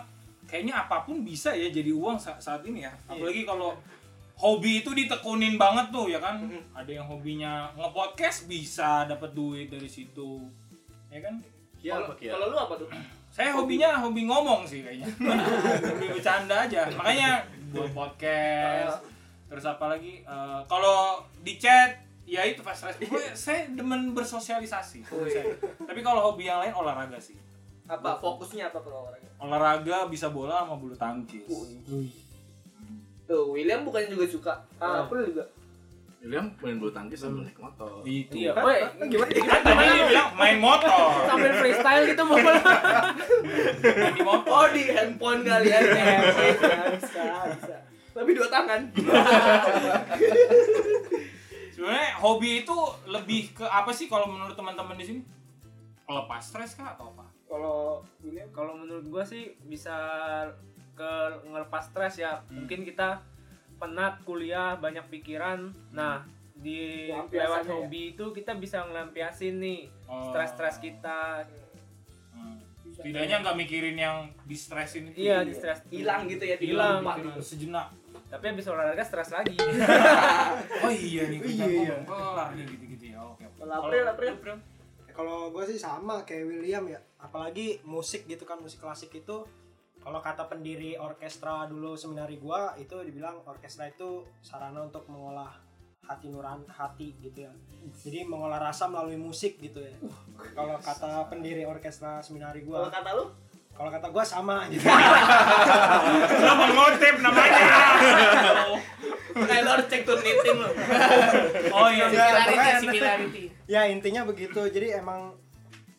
[0.45, 2.93] kayaknya apa pun bisa ya jadi uang sa- saat ini ya.
[2.93, 3.09] Iya.
[3.09, 3.73] Apalagi kalau
[4.37, 6.37] hobi itu ditekunin banget tuh ya kan.
[6.39, 6.61] Mhm.
[6.71, 10.45] Ada yang hobinya nge-podcast bisa dapat duit dari situ.
[11.09, 11.41] Ya kan?
[11.77, 11.97] Kia
[12.29, 12.85] kalau lu apa tuh
[13.35, 15.09] Saya hobinya hobi ngomong sih kayaknya.
[15.89, 16.85] hobi bercanda aja.
[16.91, 19.01] Makanya buat podcast.
[19.47, 20.21] Terus apa lagi?
[20.21, 20.97] Eh, kalau
[21.39, 23.07] di chat ya itu fast respon.
[23.09, 25.07] Gue- saya demen bersosialisasi.
[25.07, 25.45] hobi saya.
[25.79, 27.35] Tapi kalau hobi yang lain olahraga sih.
[27.87, 31.47] apa fokusnya apa kalau orangnya Olahraga bisa bola sama bulu tangkis.
[33.23, 35.07] tuh William bukannya juga suka ah, Oh.
[35.07, 35.47] aku juga
[36.19, 38.03] William main bulu tangkis sambil naik motor.
[38.03, 38.33] Itu.
[38.35, 39.31] Iya, woi, gimana?
[39.31, 41.23] Kan tadi dia bilang main motor.
[41.23, 42.21] Sambil freestyle gitu.
[42.25, 42.43] Main
[44.11, 44.51] di motor.
[44.51, 46.17] oh di handphone kali ya ya,
[46.91, 47.23] bisa
[47.55, 47.75] bisa
[48.17, 48.81] tapi dua tangan
[51.69, 52.73] Sebenarnya hobi itu
[53.05, 55.21] lebih ke apa sih kalau menurut teman-teman di sini?
[56.09, 57.29] Lepas stres kah atau apa?
[57.47, 59.93] kalau William Kalau menurut gua sih bisa
[60.97, 61.11] ke
[61.45, 62.41] ngelepas stres ya.
[62.49, 62.65] Hmm.
[62.65, 63.21] Mungkin kita
[63.77, 65.69] penat kuliah, banyak pikiran.
[65.93, 66.25] Nah,
[66.57, 67.71] di lewat ya?
[67.71, 70.33] hobi itu kita bisa ngelampiasin nih Oh.
[70.33, 71.45] stres-stres kita.
[72.33, 72.57] Hmm.
[72.89, 75.29] Setidaknya nggak mikirin yang distresin itu.
[75.29, 77.05] Iya, di stres hilang gitu ya Hilang.
[77.05, 77.87] Mikirin sejenak.
[78.27, 79.55] Tapi habis olahraga stres lagi.
[80.83, 82.03] Oh iya nih, kita Iya.
[82.03, 83.17] belum kelar nih gitu-gitu ya.
[83.23, 83.43] Oke.
[83.43, 83.57] oke.
[83.59, 84.55] Kalau April, April.
[85.09, 89.47] Kalau gue sih sama kayak William ya, apalagi musik gitu kan musik klasik itu
[89.97, 95.51] kalau kata pendiri orkestra dulu seminari gua itu dibilang orkestra itu sarana untuk mengolah
[95.99, 97.51] hati nuran hati gitu ya
[97.99, 99.91] jadi mengolah rasa melalui musik gitu ya
[100.55, 103.25] kalau kata pendiri orkestra seminari Kalau gua kata lu?
[103.77, 104.83] Kalau kata gua sama gitu
[106.45, 107.65] Lo mengutip namanya.
[109.37, 110.69] Eh harus cek tuh meeting lu.
[111.69, 112.09] Oh iya.
[112.09, 112.81] Similarity, keren.
[112.81, 113.43] similarity.
[113.69, 115.37] ya intinya begitu jadi emang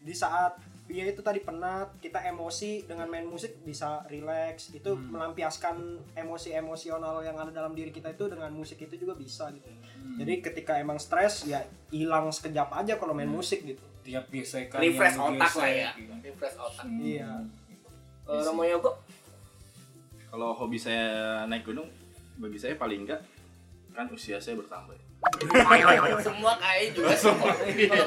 [0.03, 6.01] di saat ya itu tadi penat kita emosi dengan main musik bisa relax itu melampiaskan
[6.17, 9.69] emosi emosional yang ada dalam diri kita itu dengan musik itu juga bisa gitu
[10.17, 11.61] jadi ketika emang stres ya
[11.93, 15.91] hilang sekejap aja kalau main musik gitu Tiap gesekan Refresh otak lah ya.
[15.93, 16.13] gitu.
[16.25, 16.85] Refresh otak.
[16.97, 17.29] iya
[18.29, 18.93] Kalau Romo Yogo?
[20.29, 21.09] Kalau hobi saya
[21.49, 21.89] naik gunung,
[22.37, 23.25] bagi saya paling enggak
[23.91, 24.93] kan usia saya bertambah.
[24.93, 25.03] ya.
[26.23, 27.51] Semua kayak juga semua.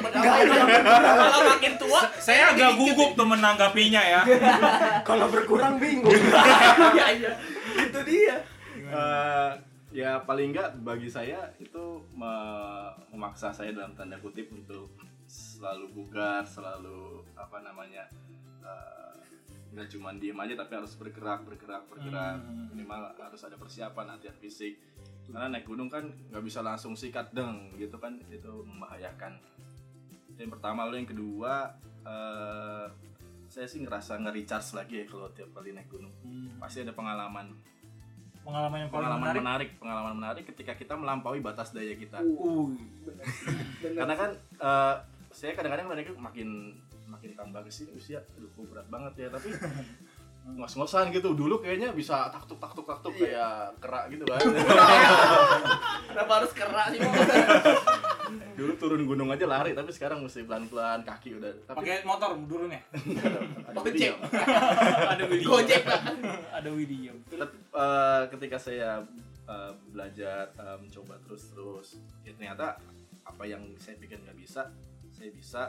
[0.08, 4.20] Kalau makin tua, Saya agak gugup tuh menanggapinya ya.
[5.08, 6.08] kalau berkurang bingung
[6.96, 7.32] Iya iya.
[7.82, 8.36] Itu dia.
[8.78, 9.50] Eh,
[9.92, 11.82] ya paling enggak bagi saya itu
[12.14, 14.88] me- memaksa saya dalam tanda kutip untuk
[15.26, 18.08] selalu bugar, selalu apa namanya
[18.62, 19.11] eh,
[19.72, 22.36] nggak cuma diem aja tapi harus bergerak, bergerak, bergerak.
[22.44, 22.68] Hmm.
[22.76, 24.76] Minimal harus ada persiapan latihan fisik.
[25.32, 29.40] Karena naik gunung kan nggak bisa langsung sikat deng gitu kan itu membahayakan.
[30.36, 31.72] Yang pertama lalu yang kedua
[32.04, 32.86] eh,
[33.52, 36.12] saya sih ngerasa nge-recharge lagi ya kalau tiap kali naik gunung.
[36.60, 37.52] Pasti ada pengalaman
[38.42, 39.38] Pengalaman yang paling pengalaman menarik.
[39.38, 39.70] menarik.
[39.78, 42.74] pengalaman menarik ketika kita melampaui batas daya kita Uh,
[43.94, 44.94] karena kan eh,
[45.30, 46.74] saya kadang-kadang menarik makin
[47.12, 49.52] makin tambah ke sini usia aduh kok berat banget ya tapi
[50.42, 54.42] ngos-ngosan gitu dulu kayaknya bisa taktuk taktuk taktuk kayak kerak gitu kan
[56.12, 57.00] Kenapa harus kerak sih?
[58.58, 62.68] Dulu turun gunung aja lari tapi sekarang mesti pelan-pelan kaki udah tapi pakai motor turun
[62.68, 62.80] ya.
[63.64, 64.12] ada video.
[65.08, 65.48] Ada video.
[65.56, 65.82] Gojek.
[66.52, 67.12] Ada video.
[67.28, 69.00] Tetap, eh, ketika saya
[69.48, 71.96] eh, belajar eh, mencoba terus-terus
[72.28, 72.76] ya ternyata
[73.24, 74.68] apa yang saya pikir nggak bisa
[75.12, 75.62] saya bisa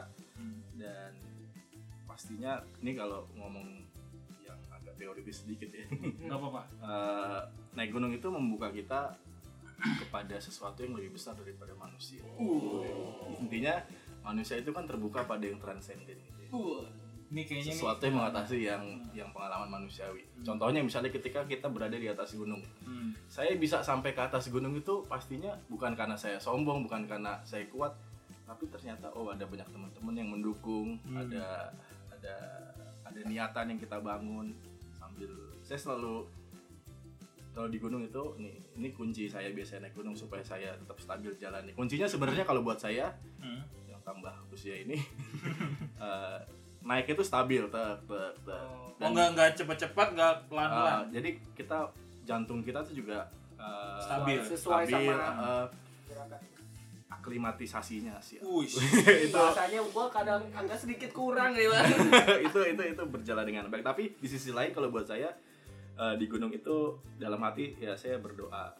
[0.76, 1.12] dan
[2.14, 3.82] pastinya ini kalau ngomong
[4.40, 5.84] yang agak teoritis sedikit ya
[6.22, 6.62] Enggak apa-apa.
[6.80, 7.40] Eh,
[7.74, 9.18] naik gunung itu membuka kita
[9.74, 12.22] kepada sesuatu yang lebih besar daripada manusia
[13.36, 13.74] intinya
[14.22, 16.86] manusia itu kan terbuka pada yang transenden gitu ya Uh,
[17.28, 17.74] Ini kayaknya nih.
[17.74, 20.22] sesuatu yang mengatasi yang yang pengalaman manusiawi.
[20.40, 23.10] Contohnya misalnya ketika kita berada di atas gunung, Hmm.
[23.26, 27.66] saya bisa sampai ke atas gunung itu pastinya bukan karena saya sombong, bukan karena saya
[27.66, 27.90] kuat,
[28.44, 31.26] tapi ternyata oh ada banyak teman-teman yang mendukung, Hmm.
[31.26, 31.74] ada
[32.24, 32.36] ada
[33.04, 34.56] ada niatan yang kita bangun
[34.90, 35.28] sambil
[35.60, 36.24] saya selalu
[37.50, 41.30] kalau di gunung itu nih ini kunci saya biasanya naik gunung supaya saya tetap stabil
[41.36, 41.70] jalannya.
[41.72, 43.60] Kuncinya sebenarnya kalau buat saya Hmm.
[43.86, 44.98] yang tambah usia ini
[46.00, 46.38] eh,
[46.82, 48.66] naik itu stabil tek tek tek.
[48.96, 50.98] Oh enggak enggak cepat-cepat, enggak pelan-pelan.
[50.98, 51.78] eh, jadi kita
[52.24, 54.40] jantung kita tuh juga eh, Stabil.
[54.42, 55.66] Sesuai sama- eh,
[57.14, 58.42] aklimatisasinya sih.
[59.26, 61.70] Itu Bahasanya gua kadang agak sedikit kurang ya.
[61.70, 61.86] Bang.
[62.46, 63.86] itu itu itu berjalan dengan baik.
[63.86, 65.30] Tapi di sisi lain kalau buat saya
[65.94, 68.74] eh, di gunung itu dalam hati ya saya berdoa.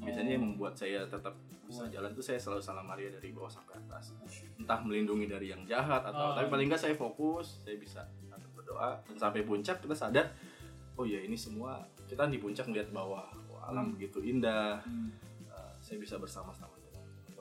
[0.00, 3.78] Biasanya yang membuat saya tetap bisa jalan tuh saya selalu salam Maria dari bawah sampai
[3.78, 4.12] atas.
[4.60, 6.36] Entah melindungi dari yang jahat atau Oh.
[6.36, 8.04] tapi paling nggak saya fokus saya bisa
[8.52, 9.00] berdoa.
[9.08, 10.26] Dan sampai puncak kita sadar
[10.94, 13.26] oh ya ini semua kita di puncak melihat bawah.
[13.50, 14.78] Wah, alam begitu indah.
[14.84, 15.10] Hmm.
[15.48, 16.73] Uh, saya bisa bersama-sama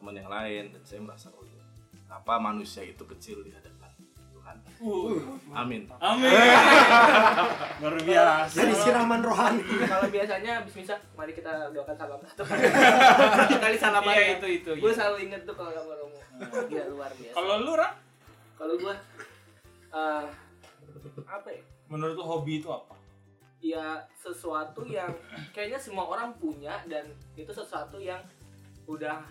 [0.03, 1.63] dengan teman yang lain dan saya merasa oh iya,
[2.11, 3.87] apa manusia itu kecil di hadapan
[4.35, 5.15] Tuhan Uh.
[5.55, 6.27] amin Amin.
[7.79, 8.51] Luar biasa.
[8.51, 12.67] jadi siraman rohani Kalau biasanya habis misa, mari kita doakan salam satu kali.
[13.63, 14.27] Kali salam Iya ya.
[14.35, 14.71] itu itu.
[14.83, 14.97] Gue iya.
[14.99, 16.19] selalu inget tuh kalau sama Romo.
[16.67, 17.35] Gila luar biasa.
[17.39, 17.89] Kalau lu, Ra,
[18.59, 18.95] kalau gua
[19.95, 20.25] eh
[21.23, 21.61] apa ya?
[21.87, 22.99] menurut lu hobi itu apa?
[23.63, 25.07] ya sesuatu yang
[25.55, 27.07] kayaknya semua orang punya dan
[27.39, 28.19] itu sesuatu yang
[28.83, 29.23] udah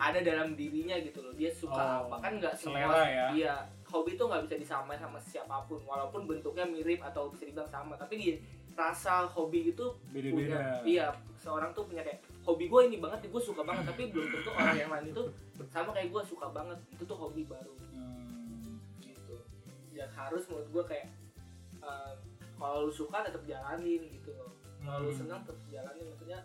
[0.00, 1.32] ada dalam dirinya gitu loh.
[1.32, 2.16] Dia suka Oh, apa.
[2.18, 3.26] Kan nggak semua ya.
[3.30, 5.78] iya hobi itu nggak bisa disamain sama siapa pun.
[5.82, 7.94] Walaupun bentuknya mirip atau bisa dibilang sama.
[7.94, 8.28] Tapi di
[8.72, 10.32] rasa hobi itu Beda-beda.
[10.32, 10.60] punya.
[10.82, 13.84] Iya seorang tuh punya kayak hobi gue ini banget gue suka banget.
[13.86, 15.22] Tapi belum tentu orang yang lain itu
[15.66, 16.78] sama kayak gue suka banget.
[16.90, 17.74] Itu tuh hobi baru.
[17.92, 18.80] Hmm.
[18.98, 19.36] gitu.
[19.92, 21.06] Yang harus menurut gue kayak
[21.78, 22.12] eh,
[22.56, 24.48] kalau lu suka tetap jalanin gitu loh.
[24.80, 25.18] Kalau lu Hmm.
[25.18, 26.08] senang tetap jalanin.
[26.08, 26.40] Maksudnya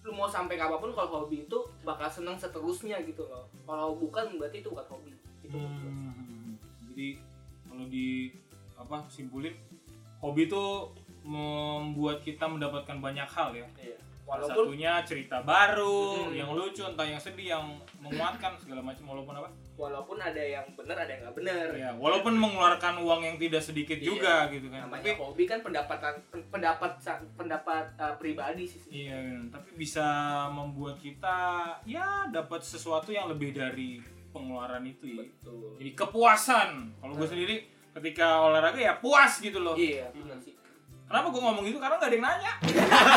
[0.00, 4.40] lu mau sampai kapan pun kalau hobi itu bakal senang seterusnya gitu loh kalau bukan
[4.40, 5.12] berarti itu bukan hobi
[5.44, 5.90] itu menurut gua.
[5.92, 6.52] Hmm.
[6.92, 7.08] Jadi
[7.68, 8.08] kalau di
[8.80, 9.54] apa simpulin
[10.24, 10.64] hobi itu
[11.20, 13.68] membuat kita mendapatkan banyak hal ya.
[13.76, 13.98] iya.
[14.30, 16.30] Salah walaupun satunya cerita baru, Hmm.
[16.32, 17.64] yang lucu, entah yang sedih, yang
[17.98, 19.50] menguatkan segala macam walaupun apa.
[19.74, 23.96] walaupun ada yang benar ada yang nggak benar Ya, walaupun mengeluarkan uang yang tidak sedikit
[23.96, 24.06] Iya.
[24.06, 24.80] juga gitu kan.
[24.82, 26.90] namanya Tapi hobi kan pendapatan pen- pendapat
[27.34, 29.16] pendapat uh, pribadi sih iya,
[29.48, 30.04] tapi bisa
[30.48, 31.36] membuat kita
[31.82, 35.24] ya dapat sesuatu yang lebih dari pengeluaran itu ya.
[35.24, 36.68] betul Jadi kepuasan.
[36.94, 37.56] Kalau gue sendiri
[37.90, 39.74] ketika olahraga ya puas gitu loh.
[39.74, 40.54] iya benar sih
[41.10, 41.78] Kenapa gue ngomong gitu?
[41.82, 42.52] Karena nggak ada yang nanya.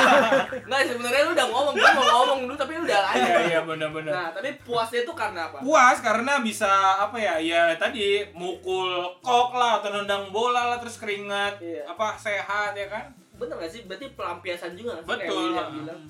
[0.68, 3.60] nggak sebenarnya lu udah ngomong gua mau ngomong dulu tapi lu udah Iya aja iya
[3.62, 4.12] benar-benar.
[4.12, 7.38] nah tapi puasnya itu karena apa Puas karena bisa apa ya?
[7.38, 8.90] Ya tadi mukul
[9.20, 11.86] kok lah atau nendang bola lah terus keringat Iya.
[11.86, 13.14] apa sehat ya kan?
[13.34, 15.52] bener gak sih berarti pelampiasan juga nggak sih Betul.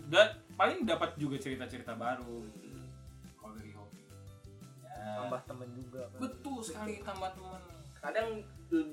[0.08, 2.48] Dan paling dapat juga cerita-cerita baru.
[3.34, 4.08] Kalau dari hobi.
[4.88, 5.20] Ya.
[5.20, 6.20] tambah temen juga kan.
[6.22, 7.60] Betul sekali tambah teman.
[8.00, 8.28] kadang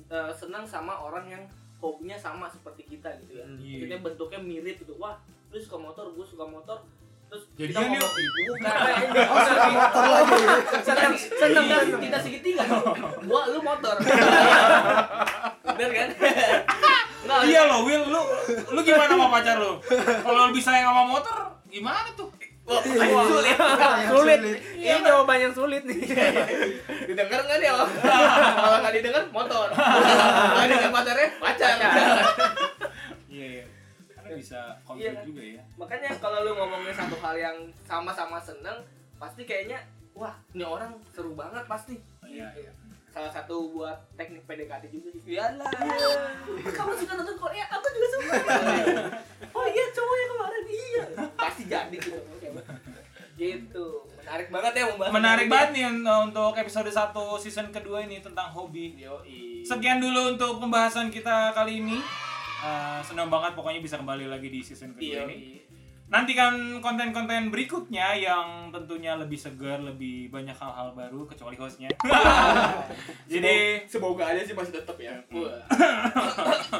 [0.09, 1.43] uh, senang sama orang yang
[1.81, 3.57] hobinya sama seperti kita gitu ya Hmm.
[3.57, 3.72] Iya.
[3.81, 5.16] maksudnya bentuknya mirip gitu wah
[5.49, 6.78] lu suka motor gue suka motor
[7.26, 8.11] terus Jadian kita ngomong
[8.43, 8.72] bukan
[9.31, 10.43] Oh, suka motor lagi.
[10.81, 12.62] senang senang kan kita segitiga
[13.22, 13.95] gua lu motor
[15.70, 16.09] bener kan
[17.20, 18.20] Nggak, Iya loh, Will, lu
[18.66, 19.76] lu gimana sama pacar lu?
[20.24, 21.37] Kalau lebih sayang sama motor,
[21.68, 22.30] gimana tuh?
[22.71, 23.57] Wah, wah, sulit.
[24.07, 24.41] Sulit.
[24.77, 26.01] ini jawaban yang sulit nih.
[27.05, 27.73] Didengar nggak dia
[28.55, 29.66] kalau nggak didengar motor.
[29.68, 31.77] Kalau dengar pacarnya pacar.
[33.27, 33.64] Iya, iya.
[34.11, 35.23] Karena bisa konflik Iya.
[35.23, 35.62] juga ya.
[35.75, 38.79] makanya kalau lu ngomongin satu hal yang sama-sama seneng
[39.16, 39.79] pasti kayaknya
[40.12, 41.99] wah ini orang seru banget pasti.
[42.23, 42.71] Iya, iya.
[43.11, 45.20] Salah satu buat teknik PDKT juga sih.
[45.26, 45.70] Iyalah
[46.70, 47.66] kamu suka nonton Korea?
[47.74, 48.32] Aku juga suka.
[49.50, 50.64] Oh iya cowok yang kemarin.
[50.70, 51.04] Iya.
[51.34, 52.18] Pasti jadi gitu.
[53.34, 53.86] Gitu.
[54.20, 58.52] Menarik banget ya membahas Menarik banget nih uh, untuk episode 1 season kedua ini tentang
[58.54, 58.94] hobi.
[58.94, 59.66] Yoi.
[59.66, 61.98] Sekian dulu untuk pembahasan kita kali ini.
[62.61, 65.70] Uh, senang banget pokoknya bisa kembali lagi di season kedua ini.
[66.11, 71.86] Nantikan konten-konten berikutnya yang tentunya lebih segar, lebih banyak hal-hal baru kecuali hostnya.
[73.30, 75.62] Jadi semoga aja sih masih tetap ya Wah.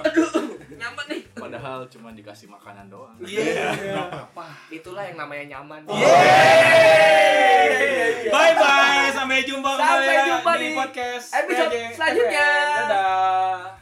[0.02, 3.14] aduh nyaman nih Padahal cuma dikasih makanan doang.
[3.22, 3.70] Iya.
[4.74, 5.86] itulah yang namanya nyaman
[8.34, 12.48] Bye bye, sampai jumpa Sampai kembali jumpa di di podcast episode selanjutnya.
[12.82, 13.79] Dadah.